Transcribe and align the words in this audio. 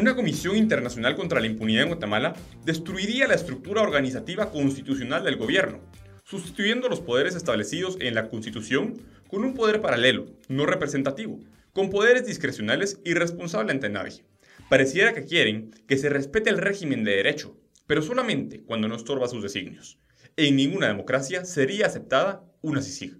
Una 0.00 0.16
comisión 0.16 0.56
internacional 0.56 1.14
contra 1.14 1.40
la 1.40 1.46
impunidad 1.46 1.82
en 1.82 1.90
Guatemala 1.90 2.32
destruiría 2.64 3.28
la 3.28 3.34
estructura 3.34 3.82
organizativa 3.82 4.50
constitucional 4.50 5.22
del 5.22 5.36
gobierno, 5.36 5.80
sustituyendo 6.24 6.88
los 6.88 7.00
poderes 7.00 7.34
establecidos 7.34 7.98
en 8.00 8.14
la 8.14 8.30
Constitución 8.30 8.94
con 9.28 9.44
un 9.44 9.52
poder 9.52 9.82
paralelo, 9.82 10.24
no 10.48 10.64
representativo, 10.64 11.38
con 11.74 11.90
poderes 11.90 12.26
discrecionales 12.26 12.98
y 13.04 13.12
responsable 13.12 13.72
ante 13.72 13.90
nadie. 13.90 14.24
Pareciera 14.70 15.12
que 15.12 15.26
quieren 15.26 15.70
que 15.86 15.98
se 15.98 16.08
respete 16.08 16.48
el 16.48 16.56
régimen 16.56 17.04
de 17.04 17.16
derecho, 17.16 17.58
pero 17.86 18.00
solamente 18.00 18.62
cuando 18.62 18.88
no 18.88 18.96
estorba 18.96 19.28
sus 19.28 19.42
designios. 19.42 19.98
En 20.34 20.56
ninguna 20.56 20.88
democracia 20.88 21.44
sería 21.44 21.84
aceptada 21.84 22.42
una 22.62 22.80
CICIG. 22.80 23.18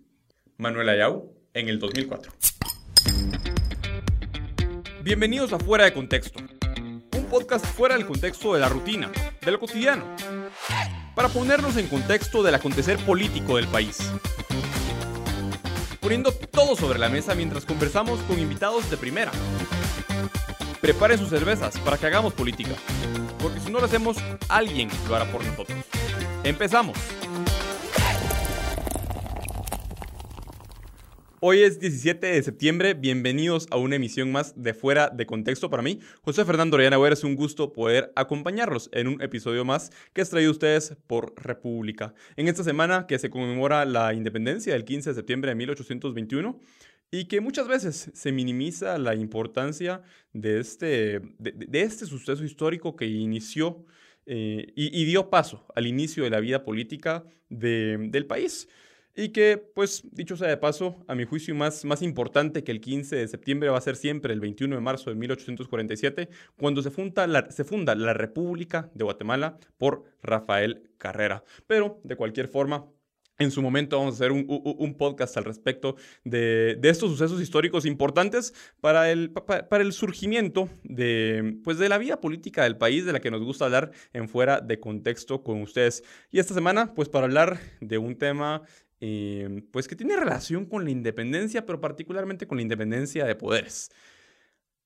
Manuel 0.57 0.89
Ayau, 0.89 1.31
en 1.53 1.69
el 1.69 1.79
2004. 1.79 2.33
Bienvenidos 5.03 5.53
a 5.53 5.59
Fuera 5.59 5.85
de 5.85 5.93
Contexto, 5.93 6.41
podcast 7.31 7.65
fuera 7.65 7.97
del 7.97 8.07
contexto 8.07 8.53
de 8.53 8.61
la 8.61 8.69
rutina, 8.69 9.11
de 9.41 9.51
lo 9.53 9.61
cotidiano, 9.61 10.05
para 11.15 11.29
ponernos 11.29 11.77
en 11.77 11.87
contexto 11.87 12.43
del 12.43 12.57
acontecer 12.57 12.99
político 12.99 13.57
del 13.57 13.69
país. 13.69 13.99
Poniendo 16.01 16.33
todo 16.33 16.75
sobre 16.75 16.99
la 16.99 17.09
mesa 17.09 17.37
mientras 17.37 17.65
conversamos 17.65 18.19
con 18.23 18.39
invitados 18.41 18.91
de 18.91 18.97
primera. 18.97 19.31
Preparen 20.81 21.19
sus 21.19 21.29
cervezas 21.29 21.79
para 21.79 21.97
que 21.97 22.07
hagamos 22.07 22.33
política, 22.33 22.75
porque 23.39 23.61
si 23.61 23.71
no 23.71 23.79
lo 23.79 23.85
hacemos, 23.85 24.17
alguien 24.49 24.91
lo 25.09 25.15
hará 25.15 25.31
por 25.31 25.45
nosotros. 25.45 25.79
Empezamos. 26.43 26.99
Hoy 31.43 31.63
es 31.63 31.81
17 31.81 32.27
de 32.27 32.43
septiembre, 32.43 32.93
bienvenidos 32.93 33.67
a 33.71 33.79
una 33.79 33.97
emisión 33.97 34.31
más 34.31 34.63
de 34.63 34.75
Fuera 34.75 35.09
de 35.09 35.25
Contexto 35.25 35.71
para 35.71 35.83
mí. 35.83 35.99
José 36.21 36.45
Fernando 36.45 36.75
Orellana 36.75 36.99
es 37.09 37.25
un 37.25 37.35
gusto 37.35 37.73
poder 37.73 38.13
acompañarlos 38.15 38.91
en 38.93 39.09
un 39.09 39.23
episodio 39.23 39.65
más 39.65 39.91
que 40.13 40.21
es 40.21 40.29
traído 40.29 40.51
a 40.51 40.53
ustedes 40.53 40.99
por 41.07 41.33
República. 41.43 42.13
En 42.37 42.47
esta 42.47 42.63
semana 42.63 43.07
que 43.07 43.19
se 43.19 43.31
conmemora 43.31 43.87
la 43.87 44.13
independencia 44.13 44.75
del 44.75 44.85
15 44.85 45.09
de 45.09 45.17
septiembre 45.17 45.53
de 45.53 45.55
1821 45.55 46.61
y 47.11 47.25
que 47.25 47.41
muchas 47.41 47.67
veces 47.67 48.11
se 48.13 48.33
minimiza 48.33 48.99
la 48.99 49.15
importancia 49.15 50.03
de 50.35 50.61
este, 50.61 51.23
de, 51.39 51.81
este 51.81 52.05
suceso 52.05 52.45
histórico 52.45 52.97
que 52.97 53.07
inició 53.07 53.87
eh, 54.27 54.75
y, 54.77 55.05
dio 55.07 55.31
paso 55.31 55.65
al 55.75 55.87
inicio 55.87 56.23
de 56.23 56.29
la 56.29 56.41
vida 56.41 56.65
política 56.65 57.25
del 57.49 58.27
país. 58.27 58.69
Y 59.21 59.29
que, 59.33 59.59
pues, 59.59 60.03
dicho 60.13 60.35
sea 60.35 60.49
de 60.49 60.57
paso, 60.57 61.05
a 61.07 61.15
mi 61.15 61.27
juicio 61.27 61.55
más, 61.55 61.85
más 61.85 62.01
importante 62.01 62.65
que 62.65 62.73
el 62.73 62.81
15 62.81 63.17
de 63.17 63.29
septiembre 63.29 63.69
va 63.69 63.77
a 63.77 63.83
ser 63.83 63.97
siempre 63.97 64.33
el 64.33 64.41
21 64.41 64.75
de 64.75 64.81
marzo 64.81 65.11
de 65.11 65.17
1847, 65.17 66.31
cuando 66.57 66.81
se 66.81 66.91
funda 66.91 67.27
la, 67.27 67.51
se 67.51 67.65
funda 67.65 67.95
la 67.95 68.15
República 68.15 68.91
de 68.95 69.05
Guatemala 69.05 69.59
por 69.77 70.05
Rafael 70.23 70.91
Carrera. 70.97 71.45
Pero, 71.67 72.01
de 72.03 72.17
cualquier 72.17 72.49
forma, 72.49 72.87
en 73.39 73.51
su 73.51 73.61
momento 73.61 73.99
vamos 73.99 74.15
a 74.15 74.17
hacer 74.17 74.33
un, 74.33 74.47
un, 74.49 74.95
podcast 74.95 75.37
al 75.37 75.45
respecto 75.45 75.97
de, 76.25 76.77
de, 76.79 76.89
estos 76.89 77.11
sucesos 77.11 77.43
históricos 77.43 77.85
importantes 77.85 78.55
para 78.81 79.11
el, 79.11 79.33
para 79.33 79.83
el 79.83 79.93
surgimiento 79.93 80.69
de, 80.85 81.59
pues 81.65 81.79
de 81.79 81.89
la 81.89 81.99
vida 81.99 82.21
política 82.21 82.65
del 82.65 82.77
país, 82.77 83.05
de 83.05 83.13
la 83.13 83.21
que 83.21 83.31
nos 83.31 83.43
gusta 83.43 83.65
hablar 83.67 83.93
en 84.13 84.29
fuera 84.29 84.61
de 84.61 84.79
contexto 84.79 85.43
con 85.43 85.61
ustedes. 85.63 86.05
Y 86.31 86.39
esta 86.39 86.55
semana, 86.55 86.95
pues 86.95 87.09
para 87.09 87.27
hablar 87.27 87.59
de 87.81 87.99
un 87.99 88.17
tema 88.17 88.63
Em, 89.01 89.63
pues 89.71 89.89
que 89.89 89.97
tiene 89.97 90.15
relación 90.15 90.67
con 90.67 90.85
la 90.85 90.91
independencia, 90.91 91.65
pero 91.65 91.81
particularmente 91.81 92.47
con 92.47 92.59
la 92.59 92.63
independencia 92.63 93.25
de 93.25 93.35
poderes. 93.35 93.91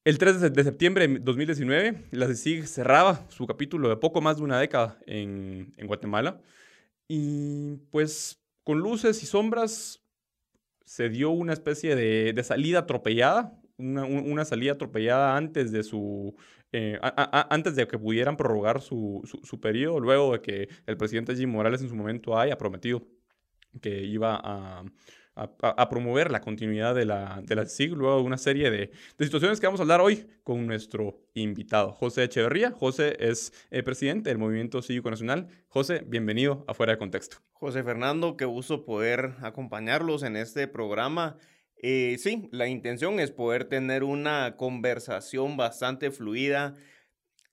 El 0.05 0.19
3 0.19 0.53
de 0.53 0.65
septiembre 0.65 1.09
de 1.09 1.19
2019, 1.19 2.05
la 2.13 2.29
CICIG 2.29 2.67
cerraba 2.67 3.27
su 3.29 3.47
capítulo 3.47 3.89
de 3.89 3.97
poco 3.97 4.21
más 4.21 4.37
de 4.37 4.45
una 4.45 4.61
década 4.61 4.99
en, 5.07 5.73
Guatemala 5.85 6.41
y 7.09 7.77
pues 7.91 8.41
con 8.63 8.79
luces 8.79 9.23
y 9.23 9.27
sombras 9.27 10.01
se 10.85 11.09
dio 11.09 11.31
una 11.31 11.53
especie 11.53 11.97
de, 11.97 12.43
salida 12.45 12.81
atropellada, 12.81 13.59
una, 13.79 14.45
salida 14.45 14.73
atropellada 14.73 15.37
antes 15.37 15.73
de 15.73 15.83
su... 15.83 16.37
Eh, 16.71 16.99
antes 17.03 17.77
de 17.77 17.87
que 17.87 17.99
pudieran 17.99 18.37
prorrogar 18.37 18.81
su, 18.81 19.23
su 19.45 19.61
periodo, 19.61 20.01
luego 20.01 20.33
de 20.33 20.41
que 20.41 20.69
el 20.87 20.97
presidente 20.97 21.35
Jim 21.37 21.51
Morales 21.51 21.81
en 21.83 21.89
su 21.89 21.95
momento 21.95 22.37
haya 22.37 22.59
prometido 22.59 23.07
que 23.81 24.03
iba 24.03 24.41
a, 24.43 24.85
promover 25.91 26.31
la 26.31 26.41
continuidad 26.41 26.95
de 26.95 27.05
la, 27.05 27.43
de 27.43 27.67
SIG, 27.67 27.93
luego 27.93 28.19
de 28.19 28.23
una 28.23 28.39
serie 28.39 28.71
de, 28.71 28.93
de, 29.19 29.25
situaciones 29.25 29.59
que 29.59 29.67
vamos 29.67 29.81
a 29.81 29.83
hablar 29.83 30.01
hoy 30.01 30.27
con 30.45 30.67
nuestro 30.67 31.27
invitado, 31.35 31.93
José 31.93 32.25
Echeverría. 32.25 32.71
José 32.71 33.17
es 33.19 33.53
eh, 33.71 33.83
presidente 33.83 34.31
del 34.31 34.39
Movimiento 34.39 34.81
Cívico 34.81 35.11
Nacional. 35.11 35.49
José, 35.67 36.05
bienvenido 36.07 36.65
a 36.69 36.75
Fuera 36.75 36.93
de 36.93 36.99
Contexto. 36.99 37.39
José 37.53 37.83
Fernando, 37.83 38.37
qué 38.37 38.45
gusto 38.45 38.85
poder 38.85 39.35
acompañarlos 39.43 40.23
en 40.23 40.37
este 40.37 40.69
programa. 40.69 41.37
Eh, 41.83 42.17
sí, 42.19 42.49
la 42.53 42.69
intención 42.69 43.19
es 43.19 43.33
poder 43.33 43.65
tener 43.65 44.05
una 44.05 44.57
conversación 44.57 45.57
bastante 45.57 46.13
fluida 46.13 46.75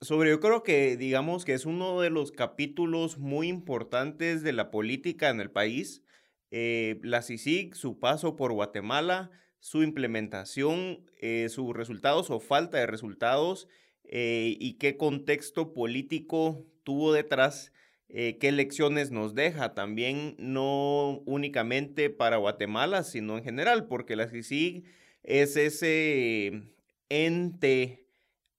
sobre, 0.02 0.32
yo 0.32 0.40
creo 0.40 0.64
que 0.64 0.98
digamos 0.98 1.46
que 1.46 1.54
es 1.54 1.66
uno 1.66 2.02
de 2.02 2.10
los 2.10 2.32
capítulos 2.32 3.20
muy 3.20 3.48
importantes 3.48 4.42
de 4.42 4.52
la 4.52 4.72
política 4.72 5.30
en 5.30 5.40
el 5.40 5.52
país 5.52 6.04
eh, 6.52 7.00
la 7.02 7.22
CICIG, 7.22 7.76
su 7.76 8.00
paso 8.00 8.36
por 8.36 8.52
Guatemala, 8.52 9.32
su 9.60 9.84
implementación, 9.84 11.06
eh, 11.20 11.48
sus 11.50 11.74
resultados 11.74 12.30
o 12.30 12.40
falta 12.40 12.78
de 12.78 12.88
resultados 12.88 13.70
eh, 14.04 14.58
y 14.60 14.74
qué 14.74 14.98
contexto 14.98 15.74
político 15.74 16.66
tuvo 16.84 17.14
detrás, 17.14 17.72
qué 18.10 18.52
lecciones 18.52 19.10
nos 19.10 19.36
deja 19.36 19.74
también, 19.74 20.36
no 20.38 21.22
únicamente 21.26 22.10
para 22.10 22.36
Guatemala, 22.36 23.04
sino 23.04 23.38
en 23.38 23.44
general, 23.46 23.88
porque 23.88 24.18
la 24.18 24.28
CICIG 24.28 24.84
es 25.24 25.56
ese 25.56 26.64
ente 27.08 28.06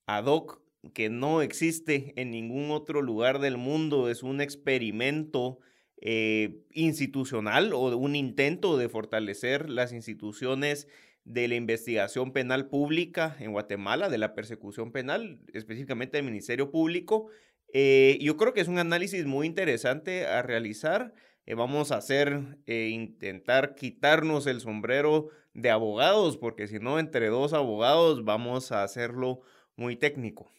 ad 0.07 0.25
hoc 0.25 0.63
que 0.95 1.11
no 1.11 1.43
existe 1.43 2.15
en 2.17 2.31
ningún 2.31 2.71
otro 2.71 3.03
lugar 3.03 3.41
del 3.41 3.59
mundo, 3.59 4.09
es 4.09 4.23
un 4.23 4.41
experimento 4.41 5.59
eh, 6.05 6.65
institucional 6.73 7.73
o 7.73 7.97
un 7.97 8.17
intento 8.17 8.77
de 8.77 8.89
fortalecer 8.89 9.71
las 9.71 9.93
instituciones 9.93 10.89
de 11.25 11.47
la 11.47 11.55
investigación 11.55 12.33
penal 12.33 12.67
pública 12.67 13.37
en 13.39 13.53
Guatemala, 13.53 14.09
de 14.09 14.19
la 14.19 14.35
persecución 14.35 14.91
penal, 14.91 15.39
específicamente 15.55 16.17
del 16.17 16.27
Ministerio 16.27 16.73
Público. 16.73 17.29
Eh, 17.73 18.19
yo 18.21 18.37
creo 18.37 18.53
que 18.53 18.63
es 18.63 18.67
un 18.67 18.81
análisis 18.81 19.27
muy 19.27 19.47
interesante 19.47 20.27
a 20.27 20.43
realizar. 20.43 21.15
Eh, 21.47 21.55
vamos 21.55 21.93
a 21.93 21.99
hacer, 21.99 22.59
intentar 22.67 23.77
quitarnos 23.77 24.49
el 24.49 24.61
sombrero 24.61 25.29
de 25.55 25.71
abogados, 25.71 26.37
porque 26.37 26.67
si 26.67 26.81
no, 26.81 26.99
entre 26.99 27.29
dos 27.29 27.53
abogados 27.53 28.25
vamos 28.25 28.73
a 28.73 28.83
hacerlo 28.83 29.43
muy 29.77 29.95
técnico. 29.95 30.51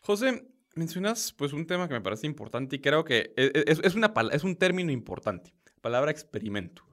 José, 0.00 0.42
mencionas 0.74 1.32
pues 1.32 1.52
un 1.52 1.66
tema 1.66 1.88
que 1.88 1.94
me 1.94 2.00
parece 2.00 2.26
importante 2.26 2.76
y 2.76 2.78
creo 2.80 3.04
que 3.04 3.32
e, 3.36 3.52
e, 3.54 3.64
es, 3.66 4.44
un 4.44 4.56
término 4.56 4.90
importante, 4.90 5.52
palabra 5.80 6.10
experimento. 6.10 6.84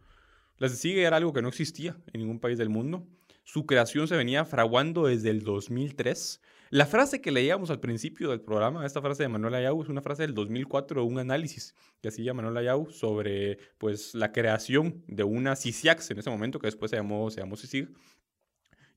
La 0.58 0.68
CICIG 0.68 1.00
era 1.00 1.18
algo 1.18 1.34
que 1.34 1.42
no 1.42 1.48
existía 1.48 1.98
en 2.12 2.22
ningún 2.22 2.40
país 2.40 2.58
del 2.58 2.70
mundo. 2.70 3.08
Su 3.46 3.66
creación 3.66 4.08
se 4.08 4.18
venía 4.18 4.46
fraguando 4.46 5.08
desde 5.08 5.30
el 5.30 5.44
2003. 5.44 6.42
La 6.70 6.86
frase 6.86 7.22
que 7.22 7.32
leíamos 7.32 7.72
al 7.72 7.80
principio 7.80 8.30
del 8.30 8.42
programa, 8.42 8.86
esta 8.86 9.02
frase 9.02 9.24
de 9.24 9.30
Manuel 9.30 9.56
Ayau, 9.56 9.82
es 9.82 9.90
una 9.90 10.02
frase 10.02 10.24
del 10.24 10.36
2004, 10.36 11.04
un 11.04 11.18
análisis 11.18 11.74
que 12.02 12.10
hacía 12.10 12.34
Manuel 12.34 12.58
Ayau 12.58 12.92
sobre 12.92 13.58
pues, 13.78 14.14
la 14.14 14.32
creación 14.32 15.04
de 15.08 15.24
una 15.24 15.56
CICIAX 15.56 16.12
en 16.12 16.20
ese 16.20 16.30
momento, 16.30 16.60
que 16.60 16.68
después 16.68 16.92
se 16.92 16.98
llamó, 16.98 17.32
se 17.32 17.40
llamó 17.40 17.56
CICIG. 17.56 17.90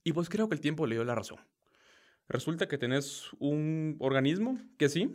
Y 0.05 0.13
pues 0.13 0.29
creo 0.29 0.49
que 0.49 0.55
el 0.55 0.61
tiempo 0.61 0.87
le 0.87 0.97
dio 0.97 1.05
la 1.05 1.15
razón. 1.15 1.39
Resulta 2.33 2.67
que 2.67 2.79
tenés 2.79 3.29
un 3.39 3.97
organismo 3.99 4.59
que 4.79 4.89
sí, 4.89 5.11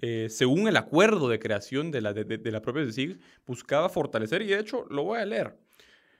eh, 0.00 0.26
según 0.28 0.68
el 0.68 0.76
acuerdo 0.76 1.28
de 1.30 1.38
creación 1.38 1.90
de 1.90 2.02
la, 2.02 2.12
de, 2.12 2.52
la 2.52 2.60
propia 2.60 2.84
CICIG, 2.84 3.18
buscaba 3.46 3.88
fortalecer, 3.88 4.42
y 4.42 4.48
de 4.48 4.60
hecho 4.60 4.84
lo 4.90 5.02
voy 5.02 5.18
a 5.18 5.24
leer. 5.24 5.56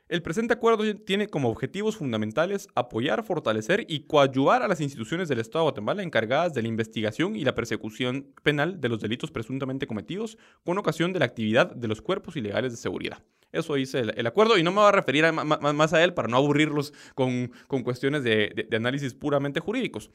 El 0.09 0.23
presente 0.23 0.55
acuerdo 0.55 0.85
tiene 0.97 1.29
como 1.29 1.51
objetivos 1.51 1.99
fundamentales 1.99 2.69
apoyar, 2.75 3.25
fortalecer 3.25 3.85
y 3.89 4.07
coadyuvar 4.07 4.63
a 4.63 4.69
las 4.69 4.81
instituciones 4.81 5.29
del 5.29 5.39
Estado 5.39 5.65
de 5.65 5.71
Guatemala 5.71 6.03
encargadas 6.03 6.55
de 6.55 6.63
la 6.63 6.69
investigación 6.69 7.37
y 7.37 7.45
la 7.45 7.55
persecución 7.55 8.33
penal 8.43 8.81
de 8.81 8.89
los 8.89 9.01
delitos 9.01 9.31
presuntamente 9.31 9.87
cometidos 9.87 10.39
con 10.65 10.79
ocasión 10.79 11.13
de 11.13 11.19
la 11.19 11.27
actividad 11.27 11.75
de 11.75 11.89
los 11.89 12.01
cuerpos 12.01 12.37
ilegales 12.37 12.73
de 12.73 12.79
seguridad. 12.79 13.23
Eso 13.53 13.75
dice 13.75 14.01
el, 14.01 14.27
acuerdo 14.27 14.57
y 14.57 14.63
no 14.63 14.71
me 14.71 14.79
voy 14.79 14.89
a 14.89 14.93
referir 14.93 15.31
más 15.31 15.93
a 15.93 16.03
él 16.03 16.15
para 16.15 16.29
no 16.29 16.39
aburrirlos 16.39 16.95
con, 17.15 17.51
cuestiones 17.85 18.25
de, 18.25 18.67
análisis 18.73 19.13
puramente 19.13 19.61
jurídicos. 19.61 20.11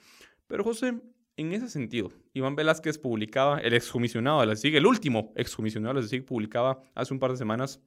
Pero 0.48 0.64
José, 0.64 1.02
en 1.38 1.54
ese 1.54 1.70
sentido, 1.70 2.12
Iván 2.34 2.56
Velázquez 2.56 2.98
publicaba, 2.98 3.60
el 3.60 3.74
excomisionado 3.76 4.42
de 4.42 4.48
la 4.48 4.54
el 4.54 4.86
último 4.88 5.34
excomisionado 5.36 5.94
de 5.94 6.02
la 6.02 6.08
SIG, 6.08 6.26
publicaba 6.26 6.82
hace 6.96 7.14
un 7.14 7.20
par 7.20 7.30
de 7.30 7.38
semanas, 7.38 7.80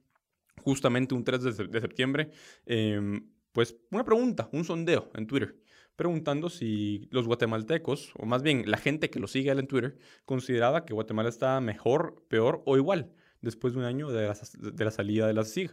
justamente 0.67 1.15
un 1.15 1.23
3 1.23 1.43
de, 1.43 1.79
septiembre, 1.79 2.29
em, 2.65 3.25
pues 3.53 3.77
una 3.89 4.03
pregunta, 4.03 4.49
un 4.51 4.65
sondeo 4.65 5.09
en 5.13 5.25
Twitter 5.25 5.55
preguntando 5.95 6.49
si 6.49 7.07
los 7.09 7.25
guatemaltecos, 7.25 8.11
o 8.17 8.25
más 8.25 8.43
bien 8.43 8.69
la 8.69 8.77
gente 8.77 9.09
que 9.09 9.19
lo 9.19 9.27
sigue 9.27 9.49
en 9.49 9.65
Twitter, 9.65 9.97
consideraba 10.25 10.85
que 10.85 10.93
Guatemala 10.93 11.29
estaba 11.29 11.59
mejor, 11.59 12.23
peor 12.27 12.61
o 12.65 12.77
igual 12.77 13.11
después 13.41 13.73
de 13.73 13.79
un 13.79 13.85
año 13.85 14.09
de 14.09 14.27
la, 14.27 14.91
salida 14.91 15.25
de 15.25 15.33
la 15.33 15.45
CIG. 15.45 15.71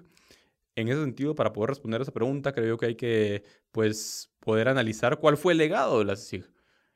En 0.77 0.89
ese 0.89 1.01
sentido, 1.03 1.35
para 1.35 1.53
poder 1.53 1.71
responder 1.71 2.01
a 2.01 2.05
esa 2.05 2.13
pregunta, 2.13 2.53
creo 2.53 2.79
que 2.79 2.87
hay 2.87 2.95
que 2.95 3.43
pues, 3.73 4.33
poder 4.41 4.69
analizar 4.69 5.19
cuál 5.19 5.37
fue 5.37 5.53
el 5.53 5.59
legado 5.59 5.99
de 5.99 6.05
la 6.07 6.17
CIG. 6.17 6.49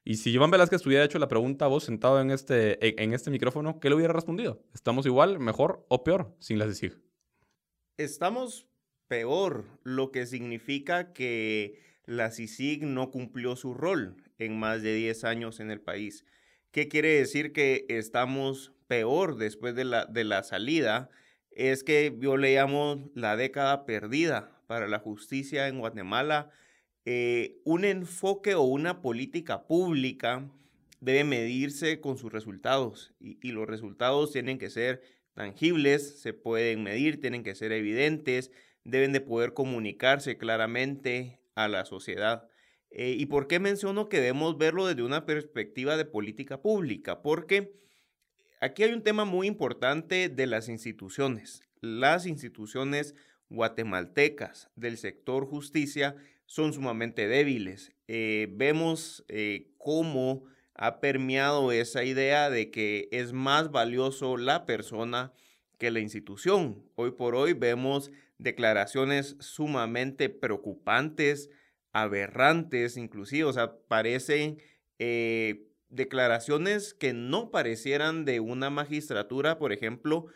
Y 0.05 0.15
si 0.17 0.31
Iván 0.31 0.51
Velázquez 0.51 0.87
hubiera 0.87 1.05
hecho 1.05 1.19
la 1.19 1.29
pregunta 1.29 1.67
a 1.67 1.69
vos 1.69 1.85
sentado 1.85 2.21
en 2.21 2.31
este, 2.31 3.03
en 3.03 3.13
este 3.13 3.31
micrófono, 3.31 3.79
¿qué 3.79 3.91
le 3.91 3.97
hubiera 3.97 4.15
respondido? 4.15 4.63
¿Estamos 4.73 5.05
igual, 5.05 5.39
mejor 5.39 5.85
o 5.89 6.03
peor 6.03 6.35
sin 6.39 6.59
la 6.59 6.73
CIG? 6.73 7.08
Estamos 7.99 8.69
peor, 9.09 9.65
lo 9.83 10.13
que 10.13 10.25
significa 10.25 11.13
que 11.13 11.83
la 12.07 12.31
CICIG 12.31 12.85
no 12.85 13.11
cumplió 13.11 13.57
su 13.57 13.75
rol 13.75 14.23
en 14.39 14.57
más 14.57 14.83
de 14.85 14.95
10 14.95 15.25
años 15.25 15.59
en 15.59 15.73
el 15.73 15.81
país. 15.81 16.25
¿Qué 16.71 16.87
quiere 16.87 17.09
decir 17.09 17.53
que 17.53 17.87
estamos 17.89 18.73
peor 18.87 19.37
después 19.37 19.75
de 19.75 19.85
la, 19.85 20.07
de 20.07 20.23
la 20.23 20.45
salida? 20.45 21.11
Es 21.51 21.83
que 21.83 22.17
yo 22.21 22.37
le 22.37 22.55
la 23.15 23.37
década 23.37 23.85
perdida 23.85 24.63
para 24.69 24.87
la 24.87 25.01
justicia 25.01 25.67
en 25.67 25.81
Guatemala. 25.81 26.53
Eh, 27.05 27.59
un 27.65 27.85
enfoque 27.85 28.55
o 28.55 28.63
una 28.63 29.03
política 29.03 29.67
pública 29.67 30.49
debe 31.01 31.25
medirse 31.25 32.01
con 32.01 32.17
sus 32.17 32.33
resultados 32.33 33.13
y 33.19 33.51
los 33.51 33.67
resultados 33.67 34.31
tienen 34.31 34.59
que 34.59 34.71
ser 34.71 35.18
tangibles, 35.39 36.21
se 36.21 36.33
pueden 36.33 36.83
medir, 36.83 37.21
tienen 37.21 37.45
que 37.45 37.55
ser 37.55 37.71
evidentes, 37.71 38.51
deben 38.83 39.13
de 39.13 39.21
poder 39.21 39.55
comunicarse 39.55 40.37
claramente 40.37 41.39
a 41.55 41.69
la 41.69 41.85
sociedad. 41.85 42.49
Eh, 42.91 43.15
¿Y 43.17 43.27
por 43.27 43.47
qué 43.47 43.61
menciono 43.61 44.09
que 44.09 44.17
debemos 44.17 44.59
verlo 44.59 44.89
desde 44.89 45.05
una 45.05 45.27
perspectiva 45.27 45.97
de 45.97 46.05
política 46.05 46.61
pública? 46.61 47.23
Porque 47.23 47.73
aquí 48.61 48.83
hay 48.83 48.93
un 48.93 49.05
tema 49.05 49.25
muy 49.25 49.47
importante 49.47 50.29
de 50.29 50.47
las 50.49 50.69
instituciones. 50.69 51.63
Las 51.81 52.27
instituciones 52.27 53.15
guatemaltecas 53.49 54.71
del 54.75 54.99
sector 54.99 55.47
justicia 55.47 56.17
son 56.47 56.73
sumamente 56.73 57.29
débiles. 57.29 57.93
Eh, 58.09 58.49
vemos 58.51 59.25
eh, 59.29 59.71
cómo 59.79 60.47
ha 60.79 61.01
permeado 61.01 61.73
esa 61.73 62.05
idea 62.05 62.51
de 62.51 62.71
que 62.71 63.09
es 63.11 63.33
más 63.33 63.71
valioso 63.71 64.37
la 64.37 64.65
persona 64.65 65.33
que 65.77 65.91
la 65.91 66.01
institución. 66.01 66.85
Hoy 66.95 67.11
por 67.11 67.35
hoy 67.35 67.53
vemos 67.53 68.13
declaraciones 68.39 69.37
sumamente 69.41 70.29
preocupantes, 70.29 71.51
aberrantes 71.93 72.97
inclusive, 72.97 73.45
o 73.45 73.53
sea, 73.53 73.77
parecen 73.89 74.59
eh, 75.01 75.67
declaraciones 75.89 76.95
que 76.95 77.13
no 77.13 77.51
parecieran 77.51 78.25
de 78.25 78.39
una 78.39 78.71
magistratura, 78.71 79.59
por 79.59 79.73
ejemplo, 79.73 80.27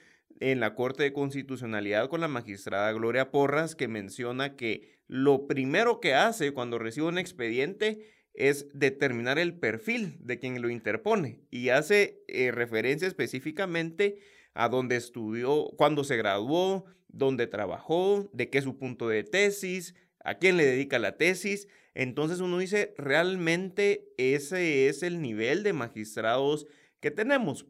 en 0.40 0.58
la 0.58 0.74
Corte 0.74 1.04
de 1.04 1.12
Constitucionalidad 1.12 2.08
con 2.08 2.20
la 2.20 2.26
magistrada 2.26 2.92
Gloria 2.92 3.30
Porras, 3.30 3.76
que 3.76 3.86
menciona 3.86 4.56
que 4.56 4.98
lo 5.06 5.46
primero 5.46 6.00
que 6.00 6.14
hace 6.14 6.52
cuando 6.52 6.80
recibe 6.80 7.06
un 7.06 7.18
expediente 7.18 8.21
es 8.34 8.66
determinar 8.72 9.38
el 9.38 9.54
perfil 9.58 10.16
de 10.20 10.38
quien 10.38 10.60
lo 10.62 10.70
interpone 10.70 11.40
y 11.50 11.68
hace 11.68 12.22
eh, 12.28 12.50
referencia 12.50 13.06
específicamente 13.06 14.18
a 14.54 14.68
dónde 14.68 14.96
estudió, 14.96 15.70
cuándo 15.76 16.04
se 16.04 16.16
graduó, 16.16 16.84
dónde 17.08 17.46
trabajó, 17.46 18.28
de 18.32 18.50
qué 18.50 18.58
es 18.58 18.64
su 18.64 18.78
punto 18.78 19.08
de 19.08 19.24
tesis, 19.24 19.94
a 20.24 20.38
quién 20.38 20.56
le 20.56 20.64
dedica 20.64 20.98
la 20.98 21.16
tesis. 21.16 21.68
Entonces 21.94 22.40
uno 22.40 22.58
dice, 22.58 22.94
realmente 22.96 24.12
ese 24.16 24.88
es 24.88 25.02
el 25.02 25.20
nivel 25.20 25.62
de 25.62 25.72
magistrados 25.72 26.66
que 27.00 27.10
tenemos. 27.10 27.66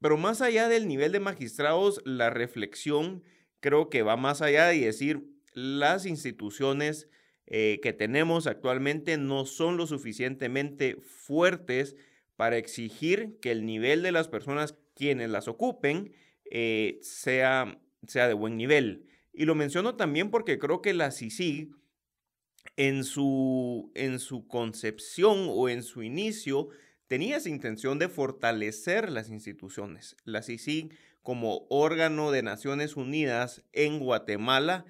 Pero 0.00 0.16
más 0.16 0.42
allá 0.42 0.68
del 0.68 0.88
nivel 0.88 1.12
de 1.12 1.20
magistrados, 1.20 2.02
la 2.04 2.28
reflexión 2.28 3.22
creo 3.60 3.88
que 3.88 4.02
va 4.02 4.16
más 4.16 4.42
allá 4.42 4.66
de 4.66 4.80
decir, 4.80 5.32
las 5.54 6.06
instituciones 6.06 7.08
eh, 7.46 7.80
que 7.82 7.92
tenemos 7.92 8.46
actualmente 8.46 9.18
no 9.18 9.46
son 9.46 9.76
lo 9.76 9.86
suficientemente 9.86 10.96
fuertes 11.00 11.96
para 12.36 12.56
exigir 12.56 13.38
que 13.40 13.50
el 13.50 13.66
nivel 13.66 14.02
de 14.02 14.12
las 14.12 14.28
personas 14.28 14.76
quienes 14.94 15.30
las 15.30 15.48
ocupen 15.48 16.12
eh, 16.50 16.98
sea, 17.02 17.80
sea 18.06 18.28
de 18.28 18.34
buen 18.34 18.56
nivel. 18.56 19.06
Y 19.32 19.46
lo 19.46 19.54
menciono 19.54 19.96
también 19.96 20.30
porque 20.30 20.58
creo 20.58 20.82
que 20.82 20.94
la 20.94 21.10
CICIG, 21.10 21.70
en 22.76 23.04
su, 23.04 23.90
en 23.94 24.18
su 24.18 24.46
concepción 24.46 25.46
o 25.48 25.68
en 25.68 25.82
su 25.82 26.02
inicio, 26.02 26.68
tenía 27.08 27.38
esa 27.38 27.48
intención 27.48 27.98
de 27.98 28.08
fortalecer 28.08 29.10
las 29.10 29.30
instituciones. 29.30 30.16
La 30.24 30.42
CICIG, 30.42 30.92
como 31.22 31.66
órgano 31.68 32.30
de 32.30 32.42
Naciones 32.42 32.96
Unidas 32.96 33.62
en 33.72 33.98
Guatemala, 33.98 34.84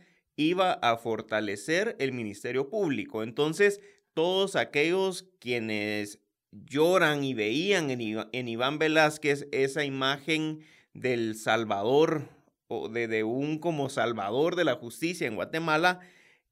iba 0.48 0.72
a 0.72 0.96
fortalecer 0.96 1.96
el 1.98 2.12
Ministerio 2.12 2.68
Público. 2.68 3.22
Entonces, 3.22 3.80
todos 4.14 4.56
aquellos 4.56 5.28
quienes 5.38 6.20
lloran 6.52 7.24
y 7.24 7.34
veían 7.34 7.90
en, 7.90 8.48
Iván 8.48 8.78
Velázquez 8.78 9.48
esa 9.52 9.84
imagen 9.84 10.60
del 10.92 11.34
Salvador 11.36 12.28
o 12.68 12.88
de, 12.88 13.24
un 13.24 13.58
como 13.58 13.88
Salvador 13.88 14.56
de 14.56 14.64
la 14.64 14.74
justicia 14.74 15.26
en 15.26 15.34
Guatemala, 15.34 16.00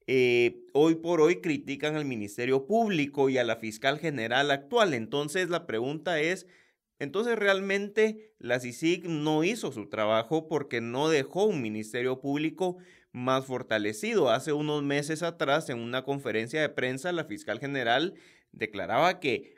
eh, 0.07 0.65
hoy 0.73 0.97
por 0.97 1.21
hoy 1.21 1.37
critican 1.37 1.97
al 1.97 2.05
Ministerio 2.05 2.67
Público 2.67 3.29
y 3.29 3.39
a 3.39 3.45
la 3.45 3.57
fiscal 3.57 3.99
general 3.99 4.51
actual. 4.51 4.95
Entonces 4.95 5.51
la 5.51 5.67
pregunta 5.67 6.21
es, 6.21 6.47
entonces 6.99 7.39
realmente 7.39 8.35
la 8.39 8.61
CICIG 8.61 9.09
no 9.09 9.45
hizo 9.45 9.73
su 9.73 9.89
trabajo 9.89 10.49
porque 10.49 10.81
no 10.81 11.09
dejó 11.09 11.45
un 11.45 11.63
Ministerio 11.63 12.21
Público 12.21 12.79
más 13.13 13.47
fortalecido. 13.47 14.31
Hace 14.31 14.53
unos 14.53 14.83
meses 14.83 15.23
atrás, 15.23 15.69
en 15.69 15.79
una 15.79 16.05
conferencia 16.05 16.61
de 16.61 16.69
prensa, 16.69 17.13
la 17.13 17.25
fiscal 17.25 17.59
general 17.59 18.15
declaraba 18.53 19.21
que 19.21 19.55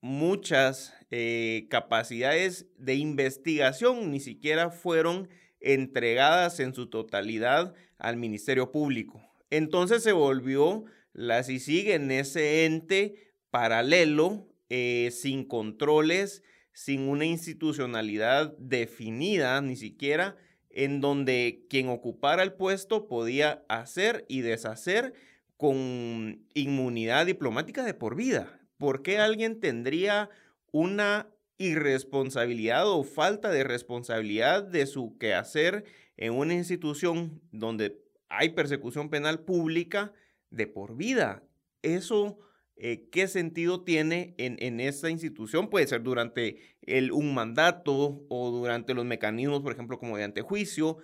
muchas 0.00 0.94
eh, 1.10 1.66
capacidades 1.70 2.66
de 2.76 2.96
investigación 2.96 4.10
ni 4.10 4.20
siquiera 4.20 4.70
fueron 4.70 5.28
entregadas 5.60 6.58
en 6.60 6.74
su 6.74 6.88
totalidad 6.88 7.74
al 7.98 8.16
Ministerio 8.16 8.72
Público. 8.72 9.22
Entonces 9.50 10.02
se 10.02 10.12
volvió 10.12 10.84
la 11.12 11.42
CICIG 11.44 11.90
en 11.90 12.10
ese 12.10 12.64
ente 12.64 13.34
paralelo, 13.50 14.48
eh, 14.70 15.10
sin 15.12 15.44
controles, 15.44 16.42
sin 16.72 17.02
una 17.02 17.26
institucionalidad 17.26 18.56
definida, 18.58 19.60
ni 19.60 19.76
siquiera 19.76 20.36
en 20.74 21.00
donde 21.00 21.66
quien 21.68 21.88
ocupara 21.88 22.42
el 22.42 22.52
puesto 22.52 23.06
podía 23.06 23.64
hacer 23.68 24.24
y 24.28 24.40
deshacer 24.40 25.14
con 25.56 26.44
inmunidad 26.54 27.26
diplomática 27.26 27.84
de 27.84 27.94
por 27.94 28.16
vida. 28.16 28.58
¿por 28.82 29.02
qué 29.02 29.18
alguien 29.18 29.60
tendría 29.60 30.28
una 30.72 31.28
irresponsabilidad 31.56 32.90
o 32.90 33.04
falta 33.04 33.48
de 33.48 33.62
responsabilidad 33.62 34.64
de 34.64 34.86
su 34.86 35.16
quehacer 35.18 35.84
en 36.16 36.32
una 36.32 36.54
institución 36.54 37.40
donde 37.52 38.02
hay 38.28 38.48
persecución 38.48 39.08
penal 39.08 39.38
pública 39.44 40.12
de 40.50 40.66
por 40.66 40.96
vida? 40.96 41.44
Eso, 41.82 42.40
eh, 42.84 43.08
¿qué 43.12 43.28
sentido 43.28 43.82
tiene 43.84 44.34
en, 44.38 44.56
en, 44.58 44.80
esta 44.80 45.08
institución? 45.08 45.70
Puede 45.70 45.86
ser 45.86 46.02
durante 46.02 46.58
el, 46.82 47.12
un 47.12 47.32
mandato 47.32 48.24
o 48.28 48.50
durante 48.50 48.92
los 48.92 49.04
mecanismos, 49.04 49.62
por 49.62 49.72
ejemplo, 49.72 50.00
como 50.00 50.16
de 50.16 50.24
antejuicio, 50.24 50.98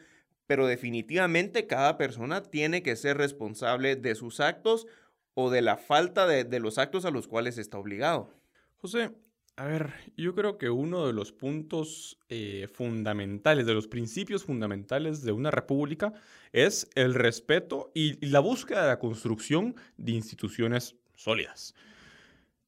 pero 0.49 0.67
definitivamente 0.67 1.69
cada 1.69 1.97
persona 1.97 2.43
tiene 2.43 2.83
que 2.83 2.97
ser 2.97 3.17
responsable 3.17 3.95
de 3.95 4.17
sus 4.17 4.41
actos 4.41 4.89
o 5.35 5.51
de 5.51 5.63
la 5.63 5.77
falta 5.77 6.27
de, 6.27 6.59
los 6.59 6.79
actos 6.79 7.05
a 7.05 7.13
los 7.13 7.29
cuales 7.29 7.59
está 7.59 7.79
obligado. 7.79 8.35
José, 8.79 9.13
a 9.55 9.65
ver, 9.67 9.93
yo 10.17 10.35
creo 10.35 10.59
que 10.59 10.71
uno 10.71 11.07
de 11.07 11.13
los 11.13 11.31
puntos 11.31 12.19
eh, 12.29 12.67
fundamentales, 12.73 13.67
de 13.67 13.75
los 13.75 13.87
principios 13.87 14.43
fundamentales 14.43 15.23
de 15.23 15.31
una 15.31 15.53
república 15.53 16.13
es 16.51 16.91
el 16.97 17.15
respeto 17.15 17.93
y, 17.95 18.27
la 18.27 18.41
búsqueda 18.41 18.83
de 18.83 18.89
la 18.89 18.99
construcción 18.99 19.77
de 19.97 20.11
instituciones 20.11 20.97
sólidas. 21.19 21.75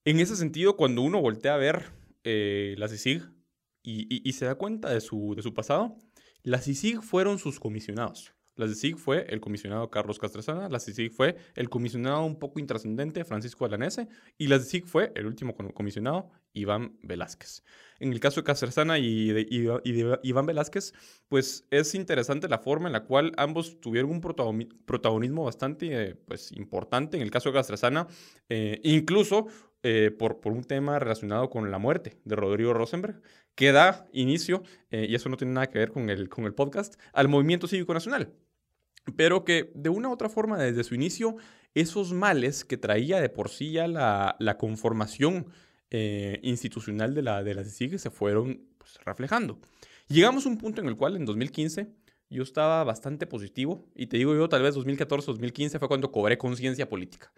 En 0.04 0.21
ese 0.21 0.37
sentido, 0.37 0.76
cuando 0.76 1.02
uno 1.02 1.21
voltea 1.21 1.54
a 1.54 1.59
ver 1.59 1.87
eh, 2.25 2.75
la 2.78 2.88
CICIG 2.88 3.30
y, 3.83 4.33
se 4.33 4.45
da 4.45 4.57
cuenta 4.57 4.90
de 4.90 5.00
su, 5.00 5.35
de 5.35 5.42
su 5.42 5.54
pasado, 5.54 5.97
la 6.42 6.61
CICIG 6.61 7.00
fueron 7.02 7.38
sus 7.38 7.61
comisionados. 7.61 8.35
La 8.57 8.66
CICIG 8.66 8.99
fue 8.99 9.26
el 9.28 9.40
comisionado 9.40 9.90
Carlos 9.90 10.19
Castresana, 10.19 10.69
la 10.69 10.80
CICIG 10.80 11.12
fue 11.12 11.37
el 11.54 11.71
comisionado 11.71 12.25
un 12.25 12.38
poco 12.38 12.61
intrascendente 12.61 13.25
Francisco 13.25 13.64
Alanese 13.64 14.09
y 14.37 14.49
la 14.49 14.59
CICIG 14.59 14.87
fue 14.87 15.12
el 15.14 15.26
último 15.26 15.54
comisionado 15.54 16.30
Iván 16.52 16.99
Velázquez. 17.02 17.62
En 18.00 18.12
el 18.12 18.21
caso 18.21 18.40
de 18.40 18.45
Castresana 18.45 18.99
y 18.99 19.28
de, 19.28 20.19
Iván 20.23 20.47
Velázquez, 20.47 20.95
pues 21.28 21.66
es 21.71 21.95
interesante 21.95 22.49
la 22.49 22.59
forma 22.59 22.88
en 22.88 22.92
la 22.92 23.04
cual 23.04 23.33
ambos 23.37 23.80
tuvieron 23.80 24.11
un 24.11 24.21
protagonismo 24.21 25.45
bastante 25.45 26.14
pues, 26.26 26.50
importante. 26.52 27.19
En 27.19 27.23
el 27.23 27.30
caso 27.30 27.50
de 27.50 27.54
Castresana, 27.54 28.09
eh, 28.49 28.80
incluso 28.85 29.47
eh, 29.83 30.11
por, 30.19 30.40
por, 30.40 30.52
un 30.52 30.64
tema 30.64 30.99
relacionado 30.99 31.49
con 31.49 31.71
la 31.71 31.78
muerte 31.78 32.19
de 32.25 32.37
Rodrigo 32.37 32.75
Rosenberg, 32.75 33.23
que 33.54 33.73
da 33.73 34.09
inicio, 34.12 34.62
eh, 34.90 35.07
y 35.09 35.14
eso 35.14 35.28
no 35.28 35.37
tiene 35.37 35.52
nada 35.52 35.69
que 35.69 35.78
ver 35.78 35.92
con 35.92 36.11
el, 36.11 36.28
con 36.28 36.45
el 36.45 36.54
podcast, 36.54 36.95
al 37.12 37.28
movimiento 37.28 37.66
cívico 37.66 37.95
nacional. 37.95 38.33
Pero 39.16 39.45
que 39.45 39.73
de 39.75 39.88
una 39.88 40.09
u 40.09 40.12
otra 40.12 40.28
forma, 40.28 40.59
desde 40.59 40.85
su 40.85 40.95
inicio, 40.95 41.37
esos 41.75 42.12
males 42.12 42.64
que 42.64 42.76
traía 42.76 43.21
de 43.21 43.28
por 43.28 43.49
sí 43.49 43.73
ya 43.73 43.87
la, 43.87 44.37
la 44.38 44.57
conformación 44.57 45.47
eh, 45.90 46.38
institucional 46.42 47.14
de 47.14 47.23
la, 47.23 47.42
de 47.42 47.64
CICIG 47.64 47.99
se 47.99 48.11
fueron 48.11 48.62
pues, 48.78 48.99
reflejando. 49.04 49.59
Llegamos 50.07 50.47
a 50.47 50.49
un 50.49 50.59
punto 50.59 50.80
en 50.80 50.88
el 50.88 50.97
cual 50.97 51.16
en 51.16 51.25
2015 51.25 51.88
yo 52.31 52.43
estaba 52.43 52.85
bastante 52.85 53.27
positivo, 53.27 53.85
y 53.95 54.07
te 54.07 54.17
digo 54.17 54.35
yo, 54.35 54.49
tal 54.49 54.63
vez 54.63 54.77
2014-2015 54.77 55.79
fue 55.79 55.89
cuando 55.89 56.11
cobré 56.11 56.39
conciencia 56.39 56.89
política 56.89 57.33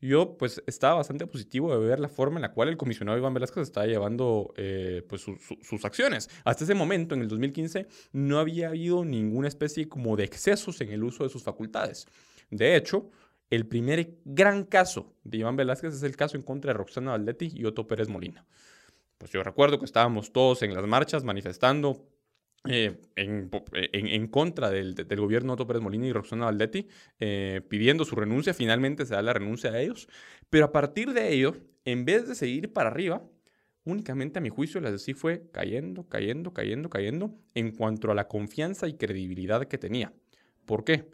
yo 0.00 0.36
pues 0.36 0.62
estaba 0.66 0.96
bastante 0.96 1.26
positivo 1.26 1.72
de 1.72 1.84
ver 1.84 1.98
la 1.98 2.08
forma 2.08 2.36
en 2.36 2.42
la 2.42 2.52
cual 2.52 2.68
el 2.68 2.76
comisionado 2.76 3.18
Iván 3.18 3.34
Velázquez 3.34 3.64
estaba 3.64 3.86
llevando 3.86 4.52
eh, 4.56 5.04
pues 5.08 5.22
sus 5.22 5.84
acciones. 5.84 6.30
Hasta 6.44 6.64
ese 6.64 6.74
momento, 6.74 7.14
en 7.14 7.22
el 7.22 7.28
2015, 7.28 7.86
no 8.12 8.38
había 8.38 8.68
habido 8.68 9.04
ninguna 9.04 9.48
especie 9.48 9.88
como 9.88 10.16
de 10.16 10.24
excesos 10.24 10.80
en 10.80 10.90
el 10.90 11.02
uso 11.02 11.24
de 11.24 11.30
sus 11.30 11.42
facultades. 11.42 12.06
De 12.50 12.76
hecho, 12.76 13.10
el 13.50 13.66
primer 13.66 14.18
gran 14.24 14.64
caso 14.64 15.14
de 15.24 15.38
Iván 15.38 15.56
Velázquez 15.56 15.94
es 15.94 16.02
el 16.02 16.16
caso 16.16 16.36
en 16.36 16.42
contra 16.42 16.72
de 16.72 16.78
Roxana 16.78 17.12
Valdetti 17.12 17.50
y 17.52 17.64
Otto 17.64 17.86
Pérez 17.88 18.08
Molina. 18.08 18.46
Pues 19.16 19.32
yo 19.32 19.42
recuerdo 19.42 19.80
que 19.80 19.84
estábamos 19.84 20.32
todos 20.32 20.62
en 20.62 20.74
las 20.74 20.86
marchas 20.86 21.24
manifestando 21.24 22.06
eh, 22.66 23.00
en, 23.16 23.50
en, 23.92 24.26
contra 24.28 24.70
del, 24.70 24.94
del, 24.94 25.20
gobierno 25.20 25.52
Otto 25.52 25.66
Pérez 25.66 25.82
Molina 25.82 26.06
y 26.06 26.12
Roxana 26.12 26.46
Valdetti, 26.46 26.86
eh, 27.20 27.62
pidiendo 27.68 28.04
su 28.04 28.16
renuncia. 28.16 28.52
Finalmente 28.52 29.06
se 29.06 29.14
da 29.14 29.22
la 29.22 29.32
renuncia 29.32 29.70
a 29.70 29.80
ellos. 29.80 30.08
Pero 30.50 30.66
a 30.66 30.72
partir 30.72 31.12
de 31.12 31.32
ello, 31.32 31.56
en 31.84 32.04
vez 32.04 32.26
de 32.28 32.34
seguir 32.34 32.72
para 32.72 32.90
arriba, 32.90 33.22
únicamente 33.84 34.38
a 34.38 34.42
mi 34.42 34.48
juicio, 34.48 34.80
la 34.80 34.96
sí 34.98 35.14
fue 35.14 35.50
cayendo, 35.52 36.08
cayendo, 36.08 36.52
cayendo, 36.52 36.90
cayendo 36.90 37.34
en 37.54 37.70
cuanto 37.70 38.10
a 38.10 38.14
la 38.14 38.28
confianza 38.28 38.88
y 38.88 38.94
credibilidad 38.94 39.66
que 39.66 39.78
tenía. 39.78 40.12
¿Por 40.66 40.84
qué? 40.84 41.10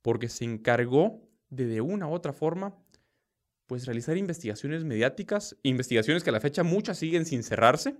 Porque 0.00 0.28
se 0.28 0.44
encargó 0.44 1.20
de 1.50 1.66
de 1.66 1.80
una 1.80 2.08
u 2.08 2.12
otra 2.12 2.32
forma 2.32 2.74
pues 3.66 3.86
realizar 3.86 4.16
investigaciones 4.16 4.84
mediáticas, 4.84 5.56
investigaciones 5.62 6.22
que 6.22 6.30
a 6.30 6.32
la 6.32 6.40
fecha 6.40 6.62
muchas 6.62 6.98
siguen 6.98 7.24
sin 7.24 7.42
cerrarse, 7.42 7.96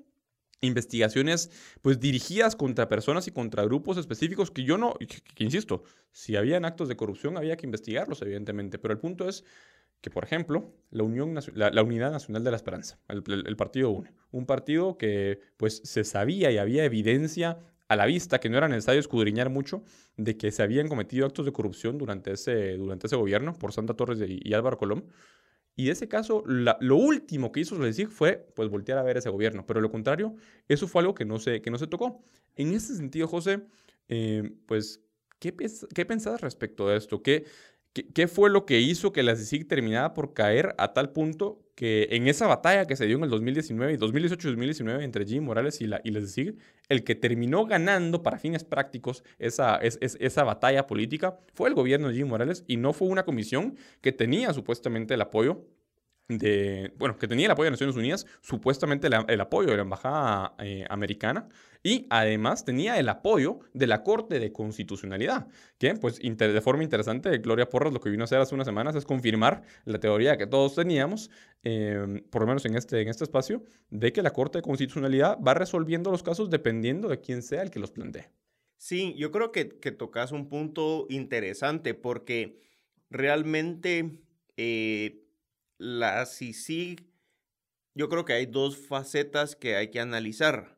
investigaciones 0.64 1.50
pues 1.82 2.00
dirigidas 2.00 2.56
contra 2.56 2.88
personas 2.88 3.26
y 3.28 3.30
contra 3.30 3.64
grupos 3.64 3.96
específicos 3.98 4.50
que 4.50 4.64
yo 4.64 4.78
no, 4.78 4.94
insisto, 5.38 5.84
si 6.10 6.36
habían 6.36 6.64
actos 6.64 6.88
de 6.88 6.96
corrupción 6.96 7.36
había 7.36 7.56
que 7.56 7.66
investigarlos 7.66 8.22
evidentemente, 8.22 8.78
pero 8.78 8.92
el 8.92 9.00
punto 9.00 9.28
es 9.28 9.44
que 10.00 10.10
por 10.10 10.24
ejemplo 10.24 10.72
la, 10.90 11.02
Unión, 11.02 11.34
la, 11.54 11.82
Unidad 11.82 12.10
Nacional 12.12 12.44
de 12.44 12.50
la 12.50 12.56
Esperanza, 12.56 12.98
el, 13.08 13.56
partido 13.56 13.90
UNE, 13.90 14.12
un 14.32 14.46
partido 14.46 14.98
que 14.98 15.40
pues 15.56 15.80
se 15.84 16.04
sabía 16.04 16.50
y 16.50 16.58
había 16.58 16.84
evidencia 16.84 17.58
a 17.88 17.96
la 17.96 18.06
vista 18.06 18.40
que 18.40 18.48
no 18.48 18.58
era 18.58 18.68
necesario 18.68 19.00
escudriñar 19.00 19.50
mucho 19.50 19.82
de 20.16 20.36
que 20.36 20.50
se 20.50 20.62
habían 20.62 20.88
cometido 20.88 21.26
actos 21.26 21.46
de 21.46 21.52
corrupción 21.52 21.98
durante 21.98 22.32
ese, 22.32 22.76
durante 22.76 23.06
ese 23.06 23.16
gobierno 23.16 23.54
por 23.54 23.72
Santa 23.72 23.94
Torres 23.94 24.18
y 24.26 24.54
Álvaro 24.54 24.78
Colón. 24.78 25.04
Y 25.76 25.86
de 25.86 25.92
ese 25.92 26.08
caso, 26.08 26.44
lo 26.46 26.96
último 26.96 27.50
que 27.50 27.60
hizo 27.60 27.74
Solesig 27.76 28.08
fue 28.08 28.46
pues 28.54 28.68
voltear 28.68 28.98
a 28.98 29.02
ver 29.02 29.16
ese 29.16 29.28
gobierno. 29.30 29.66
Pero 29.66 29.80
lo 29.80 29.90
contrario, 29.90 30.36
eso 30.68 30.86
fue 30.86 31.02
algo 31.02 31.14
que 31.14 31.24
no 31.24 31.38
se, 31.38 31.62
que 31.62 31.70
no 31.70 31.78
se 31.78 31.86
tocó. 31.88 32.22
En 32.54 32.72
ese 32.72 32.94
sentido, 32.94 33.26
José, 33.26 33.62
eh, 34.08 34.52
pues, 34.66 35.02
¿qué, 35.40 35.54
¿qué 35.94 36.06
pensás 36.06 36.40
respecto 36.40 36.88
de 36.88 36.96
esto? 36.96 37.22
¿Qué, 37.22 37.44
¿Qué, 37.94 38.26
fue 38.26 38.50
lo 38.50 38.66
que 38.66 38.80
hizo 38.80 39.12
que 39.12 39.22
la 39.22 39.36
CICIG 39.36 39.68
terminara 39.68 40.14
por 40.14 40.34
caer 40.34 40.74
a 40.78 40.92
tal 40.92 41.12
punto 41.12 41.62
que 41.76 42.08
en 42.10 42.26
esa 42.26 42.48
batalla 42.48 42.86
que 42.86 42.96
se 42.96 43.06
dio 43.06 43.16
en 43.18 43.22
el 43.22 43.30
2019 43.30 43.92
y 43.92 43.96
2018 43.96 44.48
2019 44.48 45.04
entre 45.04 45.24
Jim 45.24 45.44
Morales 45.44 45.80
y 45.80 45.86
la, 45.86 46.00
y 46.02 46.10
la 46.10 46.20
CICIG, 46.20 46.56
el 46.88 47.04
que 47.04 47.14
terminó 47.14 47.66
ganando 47.66 48.24
para 48.24 48.40
fines 48.40 48.64
prácticos 48.64 49.22
esa, 49.38 49.76
esa 49.76 50.42
batalla 50.42 50.88
política 50.88 51.38
fue 51.52 51.68
el 51.68 51.76
gobierno 51.76 52.08
de 52.08 52.14
Jim 52.14 52.26
Morales 52.26 52.64
y 52.66 52.78
no 52.78 52.92
fue 52.92 53.06
una 53.06 53.24
comisión 53.24 53.76
que 54.00 54.10
tenía 54.10 54.52
supuestamente 54.52 55.14
el 55.14 55.20
apoyo 55.20 55.64
de, 56.28 56.92
bueno, 56.98 57.16
que 57.16 57.28
tenía 57.28 57.46
el 57.46 57.52
apoyo 57.52 57.66
de 57.66 57.72
Naciones 57.72 57.96
Unidas, 57.96 58.26
supuestamente 58.40 59.08
el, 59.08 59.40
apoyo 59.40 59.70
de 59.70 59.76
la 59.76 59.82
Embajada 59.82 60.54
eh, 60.58 60.84
Americana, 60.88 61.48
y 61.84 62.08
además 62.10 62.64
tenía 62.64 62.98
el 62.98 63.08
apoyo 63.08 63.60
de 63.72 63.86
la 63.86 64.02
Corte 64.02 64.40
de 64.40 64.52
Constitucionalidad, 64.52 65.46
que 65.78 65.94
pues 65.94 66.18
de 66.18 66.60
forma 66.60 66.82
interesante, 66.82 67.38
Gloria 67.38 67.70
Porras 67.70 67.92
lo 67.92 68.00
que 68.00 68.10
vino 68.10 68.22
a 68.22 68.24
hacer 68.24 68.40
hace 68.40 68.56
unas 68.56 68.66
semanas 68.66 68.96
es 68.96 69.04
confirmar 69.04 69.62
la 69.84 70.00
teoría 70.00 70.36
que 70.36 70.48
todos 70.48 70.74
teníamos, 70.74 71.30
em, 71.62 72.24
por 72.30 72.42
lo 72.42 72.48
menos 72.48 72.64
en 72.64 72.74
este, 72.74 73.00
en 73.00 73.08
este 73.08 73.22
espacio, 73.22 73.62
de 73.90 74.12
que 74.12 74.22
la 74.22 74.32
Corte 74.32 74.58
de 74.58 74.62
Constitucionalidad 74.62 75.38
va 75.40 75.54
resolviendo 75.54 76.10
los 76.10 76.24
casos 76.24 76.50
dependiendo 76.50 77.08
de 77.08 77.20
quién 77.20 77.42
sea 77.42 77.62
el 77.62 77.70
que 77.70 77.78
los 77.78 77.92
plantee. 77.92 78.28
Sí, 78.78 79.14
yo 79.16 79.30
creo 79.30 79.52
que, 79.52 79.68
que 79.78 79.92
tocas 79.92 80.32
un 80.32 80.48
punto 80.48 81.06
interesante 81.08 81.94
porque 81.94 82.58
realmente... 83.10 84.18
Eh, 84.56 85.20
la 85.78 86.24
CICIG, 86.26 87.06
yo 87.94 88.08
creo 88.08 88.24
que 88.24 88.32
hay 88.32 88.46
dos 88.46 88.76
facetas 88.78 89.56
que 89.56 89.76
hay 89.76 89.90
que 89.90 90.00
analizar. 90.00 90.73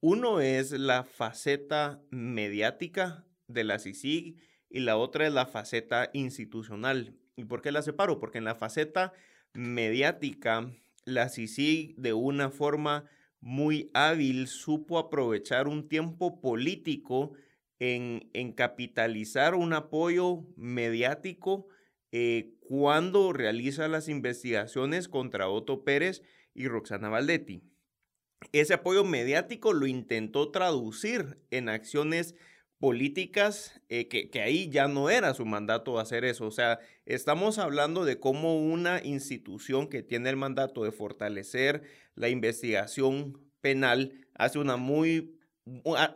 Uno 0.00 0.40
es 0.40 0.70
la 0.70 1.02
faceta 1.02 2.00
mediática 2.10 3.24
de 3.48 3.64
la 3.64 3.80
CICIG 3.80 4.36
y 4.70 4.80
la 4.80 4.96
otra 4.96 5.26
es 5.26 5.32
la 5.32 5.46
faceta 5.46 6.10
institucional. 6.12 7.16
¿Y 7.34 7.44
por 7.44 7.62
qué 7.62 7.72
la 7.72 7.82
separo? 7.82 8.20
Porque 8.20 8.38
en 8.38 8.44
la 8.44 8.54
faceta 8.54 9.12
mediática, 9.54 10.70
la 11.04 11.28
CICIG 11.28 11.96
de 11.96 12.12
una 12.12 12.50
forma 12.50 13.10
muy 13.40 13.90
hábil 13.92 14.46
supo 14.46 14.98
aprovechar 14.98 15.66
un 15.66 15.88
tiempo 15.88 16.40
político 16.40 17.32
en, 17.80 18.52
capitalizar 18.52 19.56
un 19.56 19.72
apoyo 19.72 20.44
mediático 20.56 21.66
eh, 22.12 22.54
cuando 22.60 23.32
realiza 23.32 23.88
las 23.88 24.08
investigaciones 24.08 25.08
contra 25.08 25.48
Otto 25.48 25.82
Pérez 25.82 26.22
y 26.54 26.68
Roxana 26.68 27.08
Valdetti. 27.08 27.64
Ese 28.52 28.74
apoyo 28.74 29.04
mediático 29.04 29.72
lo 29.72 29.86
intentó 29.86 30.50
traducir 30.50 31.38
en 31.50 31.68
acciones 31.68 32.34
políticas 32.78 33.80
eh, 33.88 34.06
que, 34.08 34.30
que, 34.30 34.40
ahí 34.40 34.68
ya 34.70 34.86
no 34.86 35.10
era 35.10 35.34
su 35.34 35.44
mandato 35.44 35.98
hacer 35.98 36.24
eso. 36.24 36.46
O 36.46 36.50
sea, 36.50 36.78
estamos 37.06 37.58
hablando 37.58 38.04
de 38.04 38.20
cómo 38.20 38.56
una 38.56 39.02
institución 39.02 39.88
que 39.88 40.02
tiene 40.02 40.30
el 40.30 40.36
mandato 40.36 40.84
de 40.84 40.92
fortalecer 40.92 41.82
la 42.14 42.28
investigación 42.28 43.40
penal 43.60 44.28
hace 44.34 44.58
una 44.58 44.76
muy, 44.76 45.36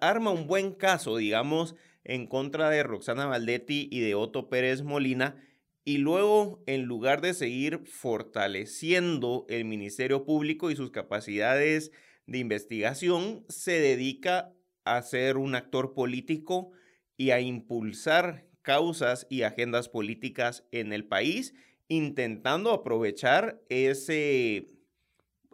arma 0.00 0.30
un 0.30 0.46
buen 0.46 0.72
caso, 0.72 1.16
digamos, 1.16 1.74
en 2.04 2.26
contra 2.26 2.70
de 2.70 2.82
Roxana 2.82 3.26
Valdetti 3.26 3.88
y 3.90 4.00
de 4.00 4.14
Otto 4.14 4.48
Pérez 4.48 4.82
Molina 4.82 5.36
y 5.84 5.98
luego, 5.98 6.62
en 6.66 6.84
lugar 6.84 7.20
de 7.22 7.34
seguir 7.34 7.80
fortaleciendo 7.86 9.46
el 9.48 9.64
Ministerio 9.64 10.24
Público 10.24 10.70
y 10.70 10.76
sus 10.76 10.92
capacidades 10.92 11.90
de 12.26 12.38
investigación, 12.38 13.44
se 13.48 13.80
dedica 13.80 14.52
a 14.84 15.02
ser 15.02 15.36
un 15.36 15.54
actor 15.54 15.94
político 15.94 16.70
y 17.16 17.30
a 17.30 17.40
impulsar 17.40 18.46
causas 18.62 19.26
y 19.28 19.42
agendas 19.42 19.88
políticas 19.88 20.64
en 20.70 20.92
el 20.92 21.04
país, 21.04 21.54
intentando 21.88 22.72
aprovechar 22.72 23.60
ese, 23.68 24.70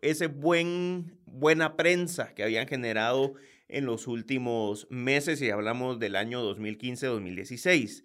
ese 0.03 0.27
buen, 0.29 1.19
buena 1.27 1.77
prensa 1.77 2.35
que 2.35 2.43
habían 2.43 2.69
generado 2.69 3.35
en 3.69 3.85
los 3.85 4.07
últimos 4.07 4.87
meses, 4.91 5.43
y 5.43 5.51
hablamos 5.51 5.99
del 5.99 6.17
año 6.17 6.43
2015-2016. 6.55 8.05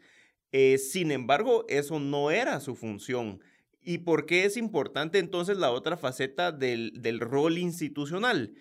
Eh, 0.51 0.77
sin 0.77 1.12
embargo, 1.12 1.65
eso 1.70 2.00
no 2.00 2.32
era 2.32 2.60
su 2.60 2.75
función. 2.75 3.39
¿Y 3.84 4.00
por 4.00 4.25
qué 4.25 4.46
es 4.46 4.58
importante 4.58 5.20
entonces 5.20 5.58
la 5.58 5.72
otra 5.72 5.98
faceta 5.98 6.52
del, 6.52 7.20
rol 7.20 7.58
institucional? 7.58 8.54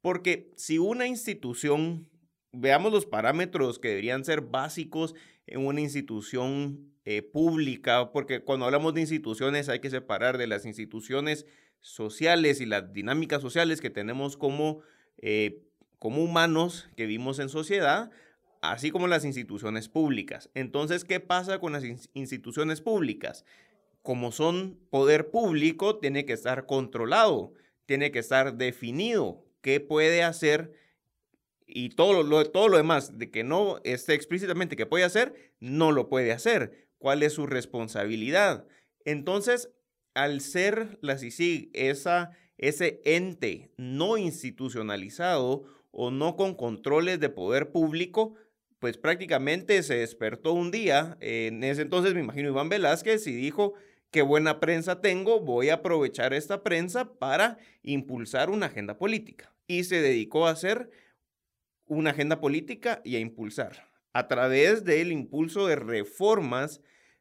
Porque 0.00 0.50
si 0.56 0.78
una 0.78 1.06
institución, 1.06 2.08
veamos 2.52 2.92
los 2.92 3.06
parámetros 3.06 3.78
que 3.78 3.88
deberían 3.88 4.24
ser 4.24 4.40
básicos 4.40 5.14
en 5.46 5.66
una 5.66 5.80
institución 5.80 6.94
eh, 7.04 7.22
pública, 7.22 8.12
porque 8.12 8.42
cuando 8.42 8.66
hablamos 8.66 8.94
de 8.94 9.02
instituciones 9.02 9.68
hay 9.68 9.80
que 9.80 9.90
separar 9.90 10.38
de 10.38 10.46
las 10.46 10.64
instituciones 10.64 11.46
sociales 11.80 12.60
y 12.60 12.66
las 12.66 12.92
dinámicas 12.92 13.42
sociales 13.42 13.80
que 13.80 13.90
tenemos 13.90 14.36
como, 14.36 14.80
eh, 15.18 15.62
como 15.98 16.22
humanos 16.22 16.88
que 16.96 17.06
vivimos 17.06 17.38
en 17.38 17.48
sociedad 17.48 18.10
así 18.62 18.90
como 18.90 19.08
las 19.08 19.24
instituciones 19.24 19.88
públicas. 19.88 20.50
Entonces, 20.54 21.04
¿qué 21.04 21.20
pasa 21.20 21.58
con 21.58 21.72
las 21.72 21.84
instituciones 22.14 22.80
públicas? 22.80 23.44
Como 24.10 24.32
son 24.32 24.76
poder 24.90 25.30
público, 25.30 26.00
tiene 26.00 26.24
que 26.24 26.32
estar 26.32 26.66
controlado, 26.66 27.52
tiene 27.86 28.10
que 28.10 28.18
estar 28.18 28.56
definido 28.56 29.46
qué 29.60 29.78
puede 29.78 30.24
hacer 30.24 30.72
y 31.64 31.90
todo 31.90 32.24
lo, 32.24 32.76
demás 32.76 33.18
de 33.18 33.30
que 33.30 33.44
no 33.44 33.78
esté 33.84 34.14
explícitamente 34.14 34.74
que 34.74 34.84
puede 34.84 35.04
hacer, 35.04 35.52
no 35.60 35.92
lo 35.92 36.08
puede 36.08 36.32
hacer. 36.32 36.88
¿Cuál 36.98 37.22
es 37.22 37.34
su 37.34 37.46
responsabilidad? 37.46 38.66
Entonces, 39.04 39.70
al 40.14 40.40
ser 40.40 40.98
la 41.02 41.16
CICIG 41.16 41.70
esa, 41.72 42.32
ese 42.58 43.00
ente 43.04 43.70
no 43.76 44.16
institucionalizado 44.16 45.66
o 45.92 46.10
no 46.10 46.34
con 46.34 46.56
controles 46.56 47.20
de 47.20 47.28
poder 47.28 47.70
público, 47.70 48.34
pues 48.80 48.98
prácticamente 48.98 49.80
se 49.84 49.98
despertó 49.98 50.52
un 50.52 50.72
día, 50.72 51.16
en 51.20 51.62
ese 51.62 51.82
entonces 51.82 52.12
me 52.12 52.20
imagino 52.20 52.48
Iván 52.48 52.70
Velázquez, 52.70 53.24
y 53.28 53.32
dijo, 53.32 53.74
qué 54.10 54.22
buena 54.22 54.60
prensa 54.60 55.00
tengo, 55.00 55.40
voy 55.40 55.68
a 55.68 55.74
aprovechar 55.74 56.34
esta 56.34 56.62
prensa 56.62 57.14
para 57.14 57.58
impulsar 57.82 58.50
una 58.50 58.66
agenda 58.66 58.98
política. 58.98 59.52
Y 59.66 59.84
se 59.84 60.02
dedicó 60.02 60.46
a 60.46 60.50
hacer 60.50 60.90
una 61.86 62.10
agenda 62.10 62.40
política 62.40 63.00
y 63.04 63.16
a 63.16 63.20
impulsar 63.20 63.88
a 64.12 64.26
través 64.28 64.84
del 64.84 65.12
impulso 65.12 65.66
de 65.66 65.76
reformas, 65.76 66.80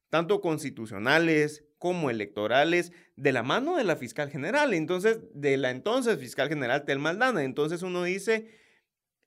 tanto 0.09 0.41
constitucionales 0.41 1.63
como 1.77 2.09
electorales, 2.09 2.91
de 3.15 3.31
la 3.31 3.43
mano 3.43 3.77
de 3.77 3.83
la 3.83 3.95
fiscal 3.95 4.29
general, 4.29 4.73
entonces, 4.73 5.19
de 5.33 5.57
la 5.57 5.71
entonces 5.71 6.19
fiscal 6.19 6.49
general 6.49 6.85
Tel 6.85 6.99
Maldana. 6.99 7.43
Entonces 7.43 7.83
uno 7.83 8.03
dice, 8.03 8.49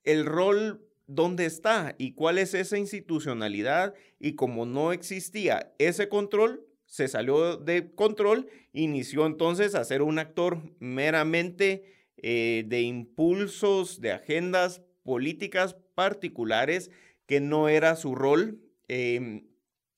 el 0.03 0.25
rol 0.25 0.85
dónde 1.07 1.45
está 1.45 1.95
y 1.97 2.13
cuál 2.13 2.37
es 2.37 2.53
esa 2.53 2.77
institucionalidad 2.77 3.93
y 4.19 4.35
como 4.35 4.65
no 4.65 4.91
existía 4.91 5.73
ese 5.79 6.09
control, 6.09 6.65
se 6.93 7.07
salió 7.07 7.57
de 7.57 7.91
control, 7.95 8.47
inició 8.71 9.25
entonces 9.25 9.73
a 9.73 9.83
ser 9.83 10.03
un 10.03 10.19
actor 10.19 10.59
meramente 10.77 12.11
eh, 12.17 12.65
de 12.67 12.83
impulsos, 12.83 13.99
de 13.99 14.11
agendas 14.11 14.83
políticas 15.01 15.75
particulares 15.95 16.91
que 17.25 17.39
no 17.39 17.67
era 17.67 17.95
su 17.95 18.13
rol. 18.13 18.59
Em, 18.87 19.47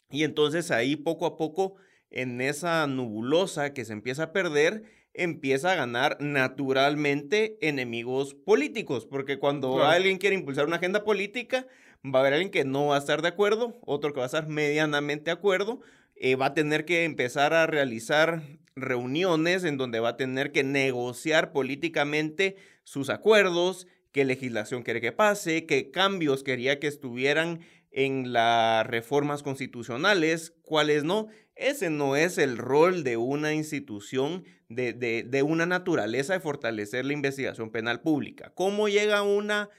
y 0.09 0.23
entonces 0.23 0.71
ahí 0.71 0.95
poco 0.95 1.25
a 1.25 1.35
poco, 1.35 1.75
en 2.11 2.39
esa 2.39 2.87
nubulosa 2.87 3.73
que 3.73 3.83
se 3.83 3.91
empieza 3.91 4.23
a 4.23 4.31
perder, 4.31 4.83
empieza 5.13 5.73
a 5.73 5.75
ganar 5.75 6.15
naturalmente 6.21 7.57
enemigos 7.59 8.35
políticos, 8.35 9.05
porque 9.05 9.37
cuando 9.37 9.83
alguien 9.83 10.17
quiere 10.17 10.37
impulsar 10.37 10.65
una 10.65 10.77
agenda 10.77 11.03
política, 11.03 11.67
va 12.05 12.19
a 12.19 12.21
haber 12.21 12.35
alguien 12.35 12.51
que 12.51 12.63
no 12.63 12.87
va 12.87 12.95
a 12.95 12.99
estar 12.99 13.21
de 13.21 13.27
acuerdo, 13.27 13.77
otro 13.81 14.13
que 14.13 14.19
va 14.19 14.25
a 14.25 14.27
estar 14.27 14.47
medianamente 14.47 15.25
de 15.25 15.31
acuerdo, 15.31 15.81
eh, 16.15 16.36
va 16.36 16.48
a 16.48 16.53
tener 16.53 16.86
que 16.86 17.03
empezar 17.03 17.53
a 17.53 17.67
realizar 17.67 18.41
reuniones 18.75 19.63
en 19.63 19.77
donde 19.77 20.00
va 20.00 20.10
a 20.10 20.17
tener 20.17 20.51
que 20.51 20.63
negociar 20.63 21.51
políticamente 21.51 22.55
sus 22.84 23.10
acuerdos, 23.10 23.88
qué 24.12 24.25
legislación 24.25 24.84
quiere 24.84 25.01
que 25.01 25.12
pase, 25.12 25.65
qué 25.65 25.91
cambios 25.91 26.43
quería 26.43 26.79
que 26.79 26.88
estuvieran 26.88 27.62
en 27.91 28.34
las 28.34 28.86
reformas 28.86 29.43
constitucionales, 29.43 30.53
cuáles 30.62 31.03
no. 31.05 31.27
Ese 31.55 31.89
no 31.89 32.17
es 32.17 32.38
el 32.38 32.57
rol 32.57 33.05
de 33.05 33.15
una 33.15 33.53
institución 33.53 34.43
de, 34.67 34.93
de, 34.93 35.43
una 35.43 35.65
naturaleza 35.65 36.34
de 36.34 36.39
fortalecer 36.41 37.05
la 37.05 37.13
investigación 37.13 37.72
penal 37.72 38.01
pública. 38.01 38.51
¿Cómo 38.55 38.89
llega 38.89 39.22
una 39.22 39.69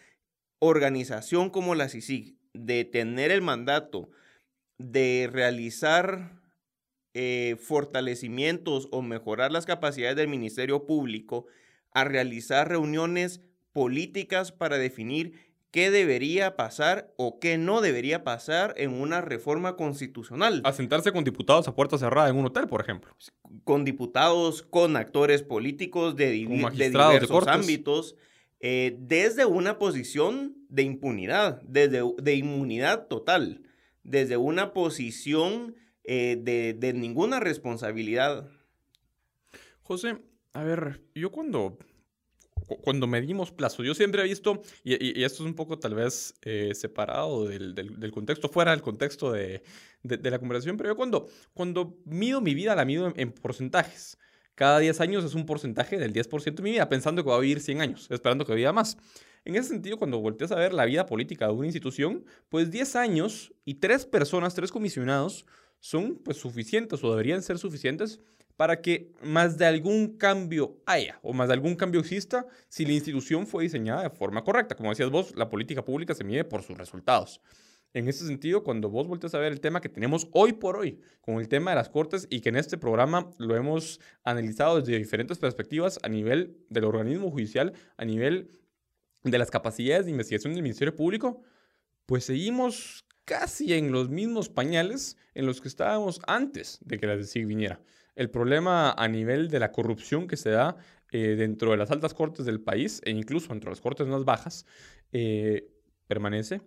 organización 0.58 1.50
como 1.50 1.74
la 1.74 1.90
CICIG 1.90 2.36
de 2.54 2.84
tener 2.84 3.30
el 3.30 3.42
mandato 3.42 4.08
de 4.78 5.28
realizar 5.32 6.40
eh, 7.14 7.56
fortalecimientos 7.58 8.88
o 8.90 9.02
mejorar 9.02 9.50
las 9.50 9.66
capacidades 9.66 10.16
del 10.16 10.28
Ministerio 10.28 10.86
Público 10.86 11.46
a 11.92 12.04
realizar 12.04 12.68
reuniones 12.68 13.40
políticas 13.72 14.52
para 14.52 14.78
definir 14.78 15.32
qué 15.70 15.90
debería 15.90 16.56
pasar 16.56 17.12
o 17.16 17.38
qué 17.38 17.58
no 17.58 17.80
debería 17.80 18.24
pasar 18.24 18.74
en 18.76 18.92
una 18.94 19.20
reforma 19.20 19.76
constitucional. 19.76 20.62
A 20.64 20.72
sentarse 20.72 21.12
con 21.12 21.24
diputados 21.24 21.68
a 21.68 21.74
puerta 21.74 21.98
cerrada 21.98 22.28
en 22.28 22.36
un 22.36 22.46
hotel, 22.46 22.66
por 22.66 22.80
ejemplo. 22.80 23.14
Con 23.64 23.84
diputados, 23.84 24.62
con 24.62 24.96
actores 24.96 25.42
políticos 25.42 26.16
de, 26.16 26.30
diversos 26.30 27.46
ámbitos, 27.46 28.16
eh, 28.60 28.96
desde 28.98 29.44
una 29.44 29.78
posición 29.78 30.56
de 30.68 30.82
impunidad, 30.82 31.60
desde, 31.62 32.02
de 32.22 32.34
inmunidad 32.34 33.06
total, 33.08 33.62
desde 34.06 34.36
una 34.36 34.72
posición 34.72 35.76
eh, 36.04 36.38
de, 36.40 36.74
de 36.74 36.92
ninguna 36.92 37.40
responsabilidad. 37.40 38.48
José, 39.82 40.18
a 40.52 40.64
ver, 40.64 41.02
yo 41.14 41.30
cuando 41.30 41.78
cuando 42.82 43.06
medimos 43.06 43.52
plazo. 43.52 43.84
Yo 43.84 43.94
siempre 43.94 44.22
he 44.22 44.24
visto, 44.24 44.62
y, 44.82 45.22
esto 45.22 45.42
es 45.42 45.48
un 45.48 45.54
poco 45.54 45.78
tal 45.78 45.94
vez 45.94 46.34
eh, 46.42 46.72
separado 46.74 47.46
del, 47.46 47.74
del, 47.74 48.10
contexto, 48.12 48.48
fuera 48.48 48.72
del 48.72 48.82
contexto 48.82 49.32
de, 49.32 49.62
de, 50.02 50.30
la 50.30 50.38
conversación, 50.38 50.76
pero 50.76 50.90
yo 50.90 50.96
cuando, 50.96 51.28
cuando 51.54 51.98
mido 52.04 52.40
mi 52.40 52.54
vida, 52.54 52.74
la 52.74 52.84
mido 52.84 53.12
en, 53.16 53.32
porcentajes. 53.32 54.18
Cada 54.54 54.78
10 54.78 55.00
años 55.00 55.24
es 55.24 55.34
un 55.34 55.44
porcentaje 55.44 55.98
del 55.98 56.14
10% 56.14 56.54
de 56.54 56.62
mi 56.62 56.70
vida, 56.72 56.88
pensando 56.88 57.22
que 57.22 57.30
va 57.30 57.36
a 57.36 57.40
vivir 57.40 57.60
100 57.60 57.80
años, 57.82 58.10
esperando 58.10 58.46
que 58.46 58.54
viva 58.54 58.72
más. 58.72 58.96
En 59.46 59.54
ese 59.54 59.68
sentido, 59.68 59.96
cuando 59.96 60.18
volteas 60.18 60.50
a 60.50 60.56
ver 60.56 60.74
la 60.74 60.84
vida 60.84 61.06
política 61.06 61.46
de 61.46 61.52
una 61.52 61.66
institución, 61.66 62.24
pues 62.48 62.72
10 62.72 62.96
años 62.96 63.54
y 63.64 63.74
tres 63.74 64.04
personas, 64.04 64.56
tres 64.56 64.72
comisionados, 64.72 65.46
son 65.78 66.16
pues 66.16 66.38
suficientes 66.38 67.04
o 67.04 67.10
deberían 67.10 67.42
ser 67.42 67.56
suficientes 67.56 68.18
para 68.56 68.80
que 68.80 69.12
más 69.22 69.56
de 69.56 69.66
algún 69.66 70.18
cambio 70.18 70.82
haya 70.84 71.20
o 71.22 71.32
más 71.32 71.46
de 71.46 71.54
algún 71.54 71.76
cambio 71.76 72.00
exista 72.00 72.44
si 72.68 72.84
la 72.84 72.94
institución 72.94 73.46
fue 73.46 73.62
diseñada 73.62 74.02
de 74.02 74.10
forma 74.10 74.42
correcta. 74.42 74.74
Como 74.74 74.90
decías 74.90 75.10
vos, 75.10 75.32
la 75.36 75.48
política 75.48 75.84
pública 75.84 76.12
se 76.12 76.24
mide 76.24 76.42
por 76.42 76.64
sus 76.64 76.76
resultados. 76.76 77.40
En 77.94 78.08
ese 78.08 78.26
sentido, 78.26 78.64
cuando 78.64 78.90
vos 78.90 79.06
volteas 79.06 79.36
a 79.36 79.38
ver 79.38 79.52
el 79.52 79.60
tema 79.60 79.80
que 79.80 79.88
tenemos 79.88 80.26
hoy 80.32 80.54
por 80.54 80.76
hoy 80.76 81.00
con 81.20 81.36
el 81.36 81.48
tema 81.48 81.70
de 81.70 81.76
las 81.76 81.88
cortes 81.88 82.26
y 82.30 82.40
que 82.40 82.48
en 82.48 82.56
este 82.56 82.78
programa 82.78 83.30
lo 83.38 83.54
hemos 83.54 84.00
analizado 84.24 84.80
desde 84.80 84.98
diferentes 84.98 85.38
perspectivas 85.38 86.00
a 86.02 86.08
nivel 86.08 86.58
del 86.68 86.82
organismo 86.82 87.30
judicial, 87.30 87.74
a 87.96 88.04
nivel 88.04 88.50
de 89.30 89.38
las 89.38 89.50
capacidades 89.50 90.06
de 90.06 90.12
investigación 90.12 90.54
del 90.54 90.62
Ministerio 90.62 90.94
Público, 90.94 91.42
pues 92.06 92.24
seguimos 92.24 93.04
casi 93.24 93.74
en 93.74 93.92
los 93.92 94.08
mismos 94.08 94.48
pañales 94.48 95.16
en 95.34 95.46
los 95.46 95.60
que 95.60 95.68
estábamos 95.68 96.20
antes 96.26 96.78
de 96.82 96.98
que 96.98 97.06
la 97.06 97.16
DECIG 97.16 97.46
viniera 97.46 97.80
el 98.14 98.30
problema 98.30 98.92
a 98.92 99.08
nivel 99.08 99.48
de 99.48 99.60
la 99.60 99.72
corrupción 99.72 100.26
que 100.26 100.36
se 100.36 100.50
da 100.50 100.76
eh, 101.12 101.36
dentro 101.36 101.70
de 101.70 101.76
las 101.76 101.90
altas 101.90 102.14
cortes 102.14 102.46
del 102.46 102.60
país 102.60 103.00
e 103.04 103.10
incluso 103.10 103.52
entre 103.52 103.70
las 103.70 103.80
cortes 103.80 104.06
más 104.06 104.24
bajas 104.24 104.66
eh, 105.12 105.68
permanece. 106.06 106.62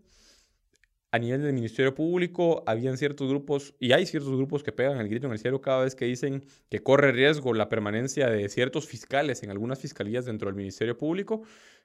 A 1.11 1.17
nivel 1.17 1.41
del 1.41 1.53
Ministerio 1.53 1.95
Público, 1.95 2.63
habían 2.67 2.97
ciertos 2.97 3.27
grupos, 3.27 3.73
y 3.79 3.93
hay 3.93 4.05
ciertos 4.05 4.35
grupos 4.35 4.61
que 4.61 4.71
pegan 4.71 4.99
el 4.99 5.09
grito 5.09 5.25
en 5.25 5.33
el 5.33 5.39
cielo 5.39 5.59
cada 5.59 5.83
vez 5.83 5.95
que 5.95 6.05
dicen 6.05 6.43
que 6.69 6.83
corre 6.83 7.11
riesgo 7.11 7.53
la 7.55 7.67
permanencia 7.67 8.29
de 8.29 8.47
ciertos 8.47 8.87
fiscales 8.87 9.41
en 9.41 9.49
algunas 9.49 9.79
fiscalías 9.79 10.25
dentro 10.25 10.47
del 10.47 10.55
Ministerio 10.55 10.97
Público 10.97 11.41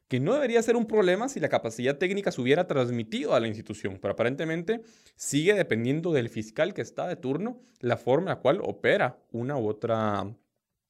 que 0.08 0.20
no 0.20 0.34
debería 0.34 0.62
ser 0.62 0.76
un 0.76 0.86
problema 0.86 1.28
si 1.28 1.40
la 1.40 1.48
capacidad 1.48 1.96
técnica 1.96 2.30
se 2.30 2.40
hubiera 2.40 2.66
transmitido 2.66 3.34
a 3.34 3.40
la 3.40 3.48
institución, 3.48 3.98
pero 4.00 4.12
aparentemente 4.12 4.82
sigue 5.16 5.54
dependiendo 5.54 6.12
del 6.12 6.28
fiscal 6.28 6.74
que 6.74 6.82
está 6.82 7.08
de 7.08 7.16
turno 7.16 7.60
la 7.80 7.96
forma 7.96 8.30
en 8.30 8.36
la 8.36 8.40
cual 8.40 8.60
opera 8.62 9.18
una 9.32 9.56
u 9.56 9.66
otra 9.68 10.34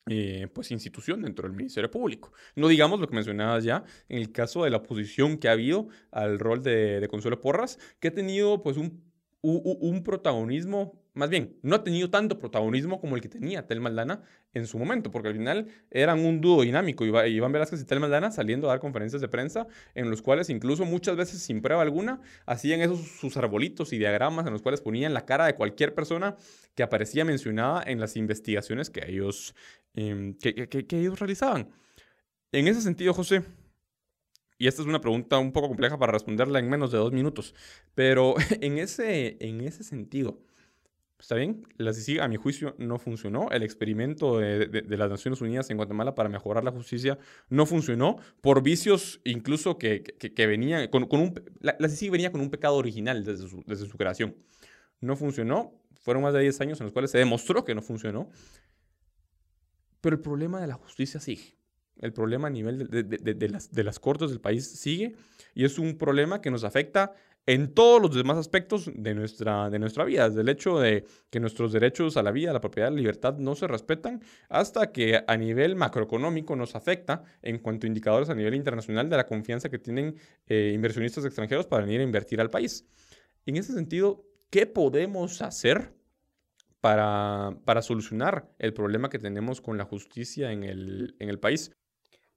eh, 0.07 0.49
pues 0.53 0.71
institución 0.71 1.23
dentro 1.23 1.49
del 1.49 1.57
Ministerio 1.57 1.91
Público. 1.91 2.33
No 2.57 2.69
digamos 2.69 3.01
lo 3.01 3.09
que 3.09 3.15
mencionabas 3.15 3.65
ya 3.65 3.85
en 4.09 4.19
el 4.19 4.33
caso 4.33 4.65
de 4.65 4.71
la 4.71 4.79
oposición 4.79 5.39
que 5.39 5.49
ha 5.49 5.53
habido 5.53 5.89
al 6.11 6.39
rol 6.39 6.63
de, 6.63 7.01
de 7.01 7.09
Consuelo 7.09 7.41
Porras, 7.41 7.79
que 8.01 8.09
ha 8.09 8.15
tenido 8.15 8.63
pues 8.63 8.77
un, 8.77 9.03
un 9.45 10.03
protagonismo 10.03 11.05
más 11.15 11.31
bien, 11.31 11.57
no 11.63 11.77
ha 11.77 11.85
tenido 11.85 12.11
tanto 12.11 12.41
protagonismo 12.41 13.01
como 13.01 13.15
el 13.15 13.23
que 13.23 13.29
tenía 13.29 13.67
Tel 13.67 13.81
Maldana 13.81 14.23
en 14.53 14.67
su 14.67 14.79
momento, 14.79 15.13
porque 15.13 15.29
al 15.29 15.35
final 15.35 15.69
eran 15.91 16.25
un 16.25 16.41
dúo 16.41 16.63
dinámico, 16.63 17.05
Iván 17.05 17.53
Velázquez 17.53 17.81
y 17.81 17.85
Tel 17.85 18.01
Maldana 18.01 18.33
saliendo 18.33 18.67
a 18.67 18.71
dar 18.71 18.81
conferencias 18.81 19.23
de 19.23 19.29
prensa, 19.29 19.69
en 19.95 20.11
los 20.11 20.23
cuales 20.23 20.51
incluso 20.51 20.85
muchas 20.85 21.17
veces 21.17 21.41
sin 21.41 21.63
prueba 21.63 21.83
alguna 21.83 22.21
hacían 22.47 22.81
esos 22.81 23.01
sus 23.01 23.37
arbolitos 23.37 23.93
y 23.93 23.99
diagramas 23.99 24.47
en 24.47 24.53
los 24.53 24.63
cuales 24.63 24.81
ponían 24.81 25.15
la 25.15 25.25
cara 25.25 25.47
de 25.47 25.55
cualquier 25.55 25.95
persona 25.95 26.37
que 26.75 26.83
aparecía 26.83 27.25
mencionada 27.25 27.85
en 27.87 28.01
las 28.01 28.17
investigaciones 28.17 28.91
que 28.91 29.09
ellos, 29.09 29.55
em, 29.95 30.35
que 30.35 30.99
ellos 30.99 31.21
realizaban. 31.21 31.69
En 32.51 32.67
ese 32.67 32.81
sentido, 32.81 33.15
José, 33.15 33.45
y 34.59 34.69
esta 34.69 34.83
es 34.83 34.89
una 34.89 35.01
pregunta 35.01 35.39
un 35.39 35.53
poco 35.53 35.69
compleja 35.69 35.99
para 35.99 36.13
responderla 36.13 36.59
en 36.59 36.69
menos 36.69 36.93
de 36.93 36.99
dos 36.99 37.13
minutos, 37.13 37.55
pero 37.95 38.35
en 38.61 38.79
ese, 38.79 39.37
en 39.41 39.61
ese 39.61 39.85
sentido, 39.85 40.41
Está 41.25 41.37
bien, 41.37 41.67
la 41.79 41.95
CICIG 41.95 42.21
a 42.21 42.29
mi 42.29 42.37
juicio 42.37 42.75
no 42.77 42.99
funcionó. 42.99 43.49
El 43.51 43.63
experimento 43.63 44.41
de, 44.41 44.85
las 44.99 45.09
Naciones 45.09 45.41
Unidas 45.41 45.71
en 45.71 45.79
Guatemala 45.79 46.15
para 46.15 46.29
mejorar 46.29 46.65
la 46.65 46.71
justicia 46.71 47.19
no 47.49 47.65
funcionó 47.65 48.19
por 48.43 48.63
vicios 48.63 49.23
incluso 49.25 49.79
que, 49.79 50.03
que, 50.03 50.47
venían 50.47 50.89
con, 50.89 51.09
un... 51.11 51.43
La, 51.61 51.89
CICIG 51.89 52.11
venía 52.11 52.31
con 52.31 52.43
un 52.43 52.51
pecado 52.51 52.77
original 52.77 53.25
desde 53.25 53.49
desde 53.65 53.87
su 53.87 53.97
creación. 53.97 54.37
No 55.01 55.17
funcionó. 55.17 55.81
Fueron 56.03 56.25
más 56.25 56.35
de 56.35 56.41
10 56.41 56.61
años 56.61 56.81
en 56.81 56.85
los 56.85 56.93
cuales 56.93 57.11
se 57.11 57.17
demostró 57.17 57.65
que 57.65 57.75
no 57.75 57.81
funcionó. 57.81 58.29
Pero 60.03 60.17
el 60.17 60.21
problema 60.21 60.61
de 60.61 60.67
la 60.67 60.75
justicia 60.75 61.21
sigue. 61.21 61.57
El 62.01 62.13
problema 62.13 62.49
a 62.49 62.51
nivel 62.51 62.89
de, 62.89 63.03
de, 63.05 63.49
las, 63.49 63.71
de 63.71 63.85
las 63.85 63.99
cortes 63.99 64.31
del 64.31 64.41
país 64.41 64.69
sigue 64.69 65.15
y 65.55 65.65
es 65.65 65.79
un 65.79 65.97
problema 65.97 66.41
que 66.41 66.51
nos 66.51 66.65
afecta 66.65 67.15
en 67.47 67.75
todos 67.75 68.01
los 68.01 68.15
demás 68.15 68.39
aspectos 68.39 68.91
de 68.95 69.15
nuestra, 69.15 69.69
de 69.69 69.79
nuestra 69.79 70.05
vida, 70.05 70.29
desde 70.29 70.41
el 70.41 70.49
hecho 70.49 70.79
de 70.79 71.05
que 71.31 71.41
nuestros 71.41 71.73
derechos 71.73 72.17
a 72.17 72.23
la 72.23 72.31
vida, 72.31 72.51
a 72.51 72.55
la 72.55 72.61
propiedad, 72.61 72.89
a 72.89 72.91
la 72.91 72.97
libertad 72.97 73.37
no 73.37 73.55
se 73.55 73.67
respetan, 73.67 74.23
hasta 74.49 74.93
que 74.93 75.23
a 75.27 75.37
nivel 75.37 75.77
macroeconómico 75.77 76.57
nos 76.57 76.75
afecta 76.75 77.23
en 77.43 77.59
cuanto 77.59 77.87
a 77.87 77.89
indicadores 77.89 78.31
a 78.31 78.35
nivel 78.35 78.55
internacional 78.55 79.11
de 79.11 79.17
la 79.17 79.27
confianza 79.27 79.69
que 79.69 79.79
tienen 79.79 80.17
eh, 80.47 80.73
inversionistas 80.75 81.25
extranjeros 81.25 81.67
para 81.67 81.85
venir 81.85 82.01
a 82.01 82.05
invertir 82.05 82.41
al 82.41 82.51
país. 82.51 82.87
En 83.45 83.57
ese 83.57 83.75
sentido, 83.75 84.25
¿qué 84.49 84.67
podemos 84.67 85.43
hacer 85.43 85.93
para, 86.81 87.59
para 87.67 87.83
solucionar 87.83 88.51
el 88.59 88.73
problema 88.73 89.11
que 89.11 89.19
tenemos 89.19 89.61
con 89.61 89.77
la 89.77 89.85
justicia 89.85 90.51
en 90.53 90.65
el, 90.65 91.15
en 91.19 91.29
el 91.29 91.39
país? 91.39 91.73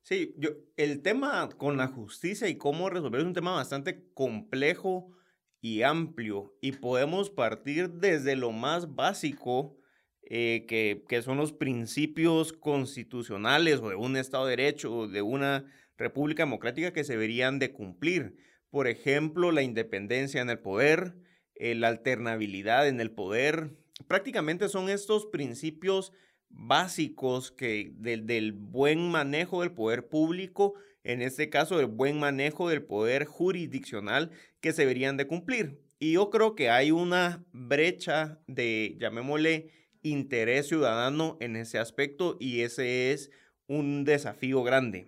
Sí, 0.07 0.33
yo, 0.37 0.51
el 0.77 1.01
tema 1.01 1.49
con 1.57 1.75
la 1.75 1.87
justicia 1.87 2.47
y 2.47 2.55
cómo 2.55 2.89
resolver 2.89 3.19
es 3.19 3.27
un 3.27 3.33
tema 3.33 3.55
bastante 3.55 4.05
complejo 4.13 5.11
y 5.59 5.81
amplio 5.81 6.55
y 6.61 6.71
podemos 6.71 7.29
partir 7.29 7.89
desde 7.89 8.37
lo 8.37 8.53
más 8.53 8.95
básico 8.95 9.75
eh, 10.21 10.65
que, 10.65 11.03
que, 11.09 11.21
son 11.21 11.35
los 11.35 11.51
principios 11.51 12.53
constitucionales 12.53 13.81
o 13.81 13.89
de 13.89 13.95
un 13.95 14.15
Estado 14.15 14.45
de 14.45 14.55
Derecho 14.55 14.95
o 14.95 15.07
de 15.09 15.21
una 15.21 15.65
república 15.97 16.43
democrática 16.43 16.93
que 16.93 17.03
se 17.03 17.11
deberían 17.11 17.59
de 17.59 17.73
cumplir. 17.73 18.37
Por 18.69 18.87
ejemplo, 18.87 19.51
la 19.51 19.61
independencia 19.61 20.39
en 20.39 20.49
el 20.49 20.59
poder, 20.59 21.17
eh, 21.55 21.75
la 21.75 21.89
alternabilidad 21.89 22.87
en 22.87 23.01
el 23.01 23.11
poder. 23.11 23.75
Prácticamente 24.07 24.69
son 24.69 24.87
estos 24.87 25.25
principios 25.25 26.13
básicos 26.49 27.51
que 27.51 27.91
del, 27.97 28.53
buen 28.53 29.09
manejo 29.09 29.61
del 29.61 29.71
poder 29.71 30.07
público, 30.07 30.73
en 31.03 31.21
este 31.21 31.49
caso 31.49 31.77
del 31.77 31.87
buen 31.87 32.19
manejo 32.19 32.69
del 32.69 32.83
poder 32.83 33.25
jurisdiccional 33.25 34.31
que 34.59 34.73
se 34.73 34.81
deberían 34.81 35.17
de 35.17 35.27
cumplir. 35.27 35.81
Y 35.99 36.13
yo 36.13 36.29
creo 36.29 36.55
que 36.55 36.69
hay 36.69 36.91
una 36.91 37.45
brecha 37.53 38.39
de, 38.47 38.97
llamémosle, 38.99 39.71
interés 40.03 40.67
ciudadano 40.67 41.37
en 41.39 41.55
ese 41.55 41.79
aspecto 41.79 42.37
y 42.39 42.61
ese 42.61 43.11
es 43.11 43.31
un 43.67 44.03
desafío 44.03 44.63
grande. 44.63 45.07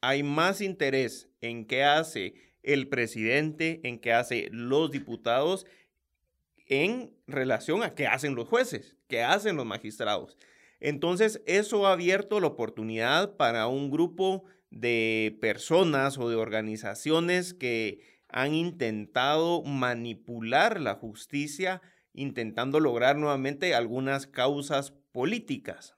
Hay 0.00 0.22
más 0.22 0.60
interés 0.60 1.28
en 1.40 1.66
qué 1.66 1.84
hace 1.84 2.34
el 2.62 2.88
presidente, 2.88 3.80
en 3.84 3.98
qué 3.98 4.12
hace 4.12 4.48
los 4.50 4.90
diputados, 4.90 5.66
en 6.66 7.14
relación 7.26 7.82
a 7.82 7.94
qué 7.94 8.06
hacen 8.06 8.34
los 8.34 8.48
jueces, 8.48 8.96
qué 9.08 9.22
hacen 9.22 9.56
los 9.56 9.66
magistrados. 9.66 10.36
Entonces, 10.84 11.40
eso 11.46 11.86
ha 11.86 11.92
abierto 11.92 12.40
la 12.40 12.48
oportunidad 12.48 13.36
para 13.36 13.68
un 13.68 13.88
grupo 13.88 14.42
de 14.72 15.38
personas 15.40 16.18
o 16.18 16.28
de 16.28 16.34
organizaciones 16.34 17.54
que 17.54 18.00
han 18.28 18.52
intentado 18.52 19.62
manipular 19.62 20.80
la 20.80 20.96
justicia, 20.96 21.82
intentando 22.14 22.80
lograr 22.80 23.16
nuevamente 23.16 23.76
algunas 23.76 24.26
causas 24.26 24.90
políticas. 25.12 25.94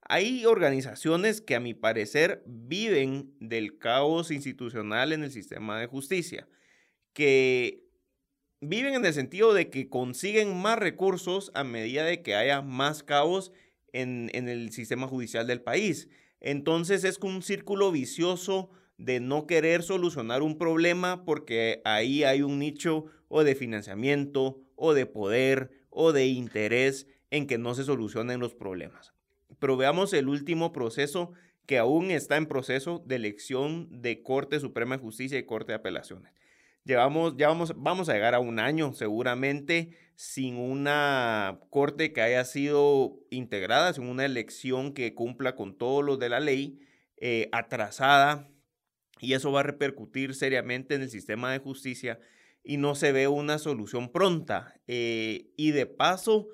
Hay 0.00 0.46
organizaciones 0.46 1.42
que 1.42 1.54
a 1.54 1.60
mi 1.60 1.74
parecer 1.74 2.42
viven 2.46 3.34
del 3.40 3.76
caos 3.76 4.30
institucional 4.30 5.12
en 5.12 5.22
el 5.22 5.30
sistema 5.30 5.78
de 5.78 5.86
justicia, 5.86 6.48
que 7.12 7.84
viven 8.62 8.94
en 8.94 9.04
el 9.04 9.12
sentido 9.12 9.52
de 9.52 9.68
que 9.68 9.90
consiguen 9.90 10.56
más 10.56 10.78
recursos 10.78 11.50
a 11.52 11.62
medida 11.62 12.04
de 12.04 12.22
que 12.22 12.36
haya 12.36 12.62
más 12.62 13.02
caos 13.02 13.52
en, 13.92 14.30
el 14.32 14.72
sistema 14.72 15.06
judicial 15.06 15.46
del 15.46 15.60
país. 15.60 16.08
Entonces 16.40 17.04
es 17.04 17.18
un 17.18 17.42
círculo 17.42 17.90
vicioso 17.90 18.70
de 18.96 19.20
no 19.20 19.46
querer 19.46 19.82
solucionar 19.82 20.42
un 20.42 20.58
problema 20.58 21.24
porque 21.24 21.80
ahí 21.84 22.24
hay 22.24 22.42
un 22.42 22.58
nicho 22.58 23.06
o 23.28 23.44
de 23.44 23.54
financiamiento 23.54 24.60
o 24.76 24.94
de 24.94 25.06
poder 25.06 25.70
o 25.90 26.12
de 26.12 26.26
interés 26.26 27.06
en 27.30 27.46
que 27.46 27.58
no 27.58 27.74
se 27.74 27.84
solucionen 27.84 28.40
los 28.40 28.54
problemas. 28.54 29.12
Pero 29.58 29.76
veamos 29.76 30.12
el 30.12 30.28
último 30.28 30.72
proceso 30.72 31.32
que 31.66 31.78
aún 31.78 32.10
está 32.10 32.36
en 32.36 32.46
proceso 32.46 33.02
de 33.04 33.16
elección 33.16 33.88
de 33.90 34.22
Corte 34.22 34.58
Suprema 34.60 34.96
de 34.96 35.02
Justicia 35.02 35.38
y 35.38 35.44
Corte 35.44 35.72
de 35.72 35.76
Apelaciones. 35.76 36.32
Llevamos, 36.88 37.36
ya 37.36 37.48
vamos, 37.48 37.74
vamos 37.76 38.08
a 38.08 38.14
llegar 38.14 38.34
a 38.34 38.40
un 38.40 38.58
año 38.58 38.94
seguramente 38.94 39.90
sin 40.14 40.56
una 40.56 41.60
corte 41.68 42.14
que 42.14 42.22
haya 42.22 42.42
sido 42.46 43.20
integrada, 43.28 43.92
sin 43.92 44.06
una 44.06 44.24
elección 44.24 44.94
que 44.94 45.14
cumpla 45.14 45.54
con 45.54 45.76
todos 45.76 46.02
los 46.02 46.18
de 46.18 46.30
la 46.30 46.40
ley, 46.40 46.80
eh, 47.18 47.50
atrasada, 47.52 48.48
y 49.20 49.34
eso 49.34 49.52
va 49.52 49.60
a 49.60 49.64
repercutir 49.64 50.34
seriamente 50.34 50.94
en 50.94 51.02
el 51.02 51.10
sistema 51.10 51.52
de 51.52 51.58
justicia 51.58 52.20
y 52.64 52.78
no 52.78 52.94
se 52.94 53.12
ve 53.12 53.28
una 53.28 53.58
solución 53.58 54.10
pronta. 54.10 54.80
Eh, 54.86 55.52
y 55.58 55.72
de 55.72 55.84
paso, 55.84 56.48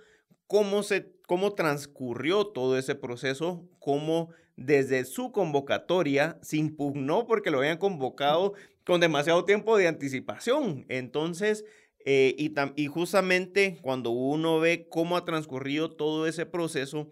¿cómo, 0.48 0.82
se, 0.82 1.13
cómo 1.26 1.54
transcurrió 1.54 2.46
todo 2.46 2.78
ese 2.78 2.94
proceso, 2.94 3.68
cómo 3.78 4.30
desde 4.56 5.04
su 5.04 5.32
convocatoria 5.32 6.38
se 6.42 6.58
impugnó 6.58 7.26
porque 7.26 7.50
lo 7.50 7.58
habían 7.58 7.78
convocado 7.78 8.54
con 8.84 9.00
demasiado 9.00 9.44
tiempo 9.44 9.76
de 9.76 9.88
anticipación. 9.88 10.84
Entonces, 10.88 11.64
eh, 12.06 12.34
y, 12.76 12.86
justamente 12.86 13.78
cuando 13.80 14.10
uno 14.10 14.60
ve 14.60 14.86
cómo 14.90 15.16
ha 15.16 15.24
transcurrido 15.24 15.90
todo 15.90 16.26
ese 16.26 16.44
proceso, 16.44 17.08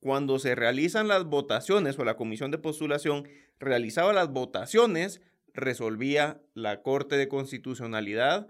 cuando 0.00 0.40
se 0.40 0.56
realizan 0.56 1.06
las 1.06 1.24
votaciones 1.24 1.96
o 1.98 2.04
la 2.04 2.16
comisión 2.16 2.50
de 2.50 2.58
postulación 2.58 3.28
realizaba 3.60 4.12
las 4.12 4.30
votaciones, 4.30 5.20
resolvía 5.54 6.42
la 6.54 6.82
Corte 6.82 7.16
de 7.16 7.28
Constitucionalidad 7.28 8.48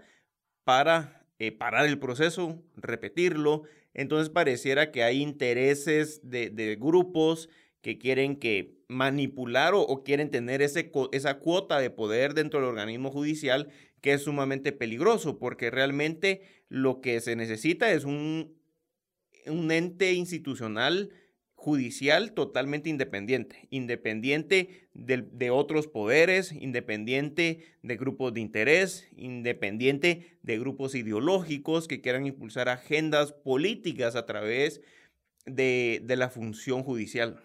para 0.63 1.27
eh, 1.37 1.51
parar 1.51 1.85
el 1.85 1.99
proceso, 1.99 2.63
repetirlo. 2.75 3.63
Entonces 3.93 4.29
pareciera 4.29 4.91
que 4.91 5.03
hay 5.03 5.21
intereses 5.21 6.21
de, 6.23 6.77
grupos 6.79 7.49
que 7.81 7.97
quieren 7.97 8.35
que 8.37 8.79
manipular 8.87 9.73
o, 9.75 10.03
quieren 10.03 10.29
tener 10.31 10.61
ese, 10.61 10.91
esa 11.11 11.39
cuota 11.39 11.79
de 11.79 11.89
poder 11.89 12.33
dentro 12.33 12.59
del 12.59 12.69
organismo 12.69 13.11
judicial 13.11 13.69
que 14.01 14.13
es 14.13 14.23
sumamente 14.23 14.71
peligroso 14.71 15.39
porque 15.39 15.71
realmente 15.71 16.41
lo 16.69 17.01
que 17.01 17.21
se 17.21 17.35
necesita 17.35 17.91
es 17.91 18.03
un 18.05 18.57
ente 19.45 20.13
institucional 20.13 21.11
judicial 21.63 22.33
totalmente 22.33 22.89
independiente, 22.89 23.69
independiente 23.69 24.89
de, 24.93 25.49
otros 25.49 25.87
poderes, 25.87 26.51
independiente 26.51 27.63
de 27.81 27.95
grupos 27.95 28.33
de 28.33 28.41
interés, 28.41 29.07
independiente 29.15 30.37
de 30.41 30.59
grupos 30.59 30.93
ideológicos 30.93 31.87
que 31.87 32.01
quieran 32.01 32.25
impulsar 32.25 32.67
agendas 32.67 33.31
políticas 33.31 34.17
a 34.17 34.25
través 34.25 34.81
de, 35.45 36.01
de 36.03 36.17
la 36.17 36.29
función 36.29 36.83
judicial. 36.83 37.39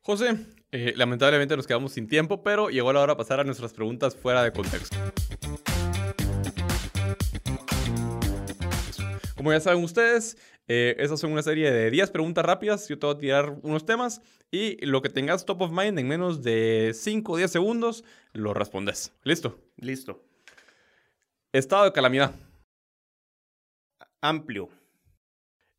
José, 0.00 0.38
eh, 0.72 0.94
lamentablemente 0.96 1.56
nos 1.56 1.68
quedamos 1.68 1.92
sin 1.92 2.08
tiempo, 2.08 2.42
pero 2.42 2.68
llegó 2.68 2.92
la 2.92 3.00
hora 3.00 3.12
de 3.12 3.16
pasar 3.16 3.38
a 3.38 3.44
nuestras 3.44 3.72
preguntas 3.72 4.16
fuera 4.16 4.42
de 4.42 4.50
contexto. 4.50 4.96
Como 9.36 9.52
ya 9.52 9.60
saben 9.60 9.84
ustedes, 9.84 10.36
eh, 10.68 10.96
esas 10.98 11.20
son 11.20 11.32
una 11.32 11.42
serie 11.42 11.70
de 11.70 11.90
10 11.90 12.10
preguntas 12.10 12.44
rápidas. 12.44 12.88
Yo 12.88 12.98
te 12.98 13.06
voy 13.06 13.14
a 13.14 13.18
tirar 13.18 13.58
unos 13.62 13.86
temas 13.86 14.20
y 14.50 14.84
lo 14.84 15.02
que 15.02 15.08
tengas 15.08 15.46
top 15.46 15.62
of 15.62 15.70
mind 15.70 15.98
en 15.98 16.08
menos 16.08 16.42
de 16.42 16.92
5 16.94 17.32
o 17.32 17.36
10 17.36 17.50
segundos, 17.50 18.04
lo 18.32 18.54
respondes. 18.54 19.12
¿Listo? 19.22 19.60
Listo. 19.76 20.24
Estado 21.52 21.84
de 21.84 21.92
calamidad. 21.92 22.34
Amplio. 24.20 24.68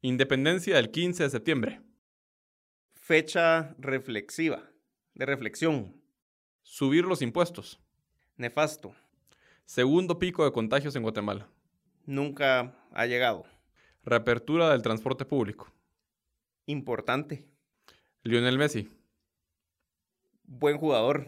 Independencia 0.01 0.75
del 0.75 0.91
15 0.91 1.23
de 1.23 1.29
septiembre. 1.29 1.81
Fecha 2.95 3.75
reflexiva, 3.77 4.69
de 5.15 5.25
reflexión. 5.25 6.01
Subir 6.61 7.05
los 7.05 7.21
impuestos. 7.21 7.79
Nefasto. 8.37 8.95
Segundo 9.65 10.19
pico 10.19 10.45
de 10.45 10.51
contagios 10.51 10.95
en 10.95 11.03
Guatemala. 11.03 11.49
Nunca 12.05 12.73
ha 12.93 13.05
llegado. 13.05 13.45
Reapertura 14.07 14.69
del 14.69 14.81
transporte 14.81 15.25
público. 15.25 15.69
Importante. 16.65 17.43
Lionel 18.23 18.57
Messi. 18.57 18.87
Buen 20.45 20.77
jugador. 20.77 21.27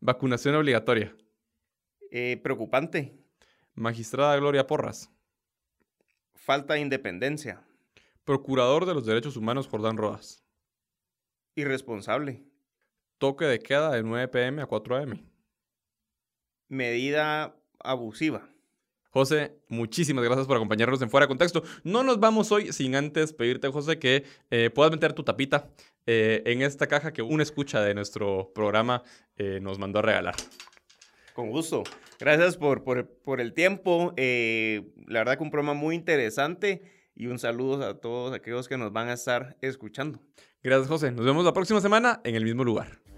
Vacunación 0.00 0.54
obligatoria. 0.54 1.14
Eh, 2.10 2.40
preocupante. 2.42 3.22
Magistrada 3.74 4.34
Gloria 4.38 4.66
Porras. 4.66 5.10
falta 6.34 6.72
de 6.72 6.80
independencia. 6.80 7.62
Procurador 8.24 8.86
de 8.86 8.94
los 8.94 9.04
Derechos 9.04 9.36
Humanos 9.36 9.68
Jordán 9.68 9.98
Rodas. 9.98 10.42
Irresponsable. 11.54 12.42
Toque 13.18 13.44
de 13.44 13.58
queda 13.58 13.90
de 13.90 14.02
9 14.02 14.26
pm 14.28 14.62
a 14.62 14.66
4 14.66 14.96
am. 14.96 15.30
Medida 16.66 17.54
abusiva. 17.78 18.49
José, 19.10 19.56
muchísimas 19.68 20.24
gracias 20.24 20.46
por 20.46 20.56
acompañarnos 20.56 21.02
en 21.02 21.10
Fuera 21.10 21.26
de 21.26 21.28
Contexto. 21.28 21.64
No 21.82 22.04
nos 22.04 22.20
vamos 22.20 22.52
hoy 22.52 22.72
sin 22.72 22.94
antes 22.94 23.32
pedirte, 23.32 23.68
José, 23.68 23.98
que 23.98 24.24
eh, 24.50 24.70
puedas 24.70 24.92
meter 24.92 25.12
tu 25.14 25.24
tapita 25.24 25.68
eh, 26.06 26.42
en 26.46 26.62
esta 26.62 26.86
caja 26.86 27.12
que 27.12 27.20
una 27.20 27.42
escucha 27.42 27.82
de 27.82 27.92
nuestro 27.92 28.52
programa 28.54 29.02
eh, 29.36 29.58
nos 29.60 29.80
mandó 29.80 29.98
a 29.98 30.02
regalar. 30.02 30.36
Con 31.34 31.50
gusto. 31.50 31.82
Gracias 32.20 32.56
por, 32.56 32.84
por, 32.84 33.40
el 33.40 33.52
tiempo. 33.52 34.14
la 34.16 35.18
verdad 35.18 35.36
que 35.36 35.42
un 35.42 35.50
programa 35.50 35.74
muy 35.74 35.96
interesante 35.96 36.82
y 37.16 37.26
un 37.26 37.38
saludo 37.38 37.84
a 37.88 38.00
todos 38.00 38.32
aquellos 38.32 38.68
que 38.68 38.76
nos 38.76 38.92
van 38.92 39.08
a 39.08 39.14
estar 39.14 39.56
escuchando. 39.60 40.20
Gracias, 40.62 40.88
José. 40.88 41.10
Nos 41.10 41.24
vemos 41.24 41.44
la 41.44 41.52
próxima 41.52 41.80
semana 41.80 42.20
en 42.24 42.36
el 42.36 42.44
mismo 42.44 42.62
lugar. 42.62 43.09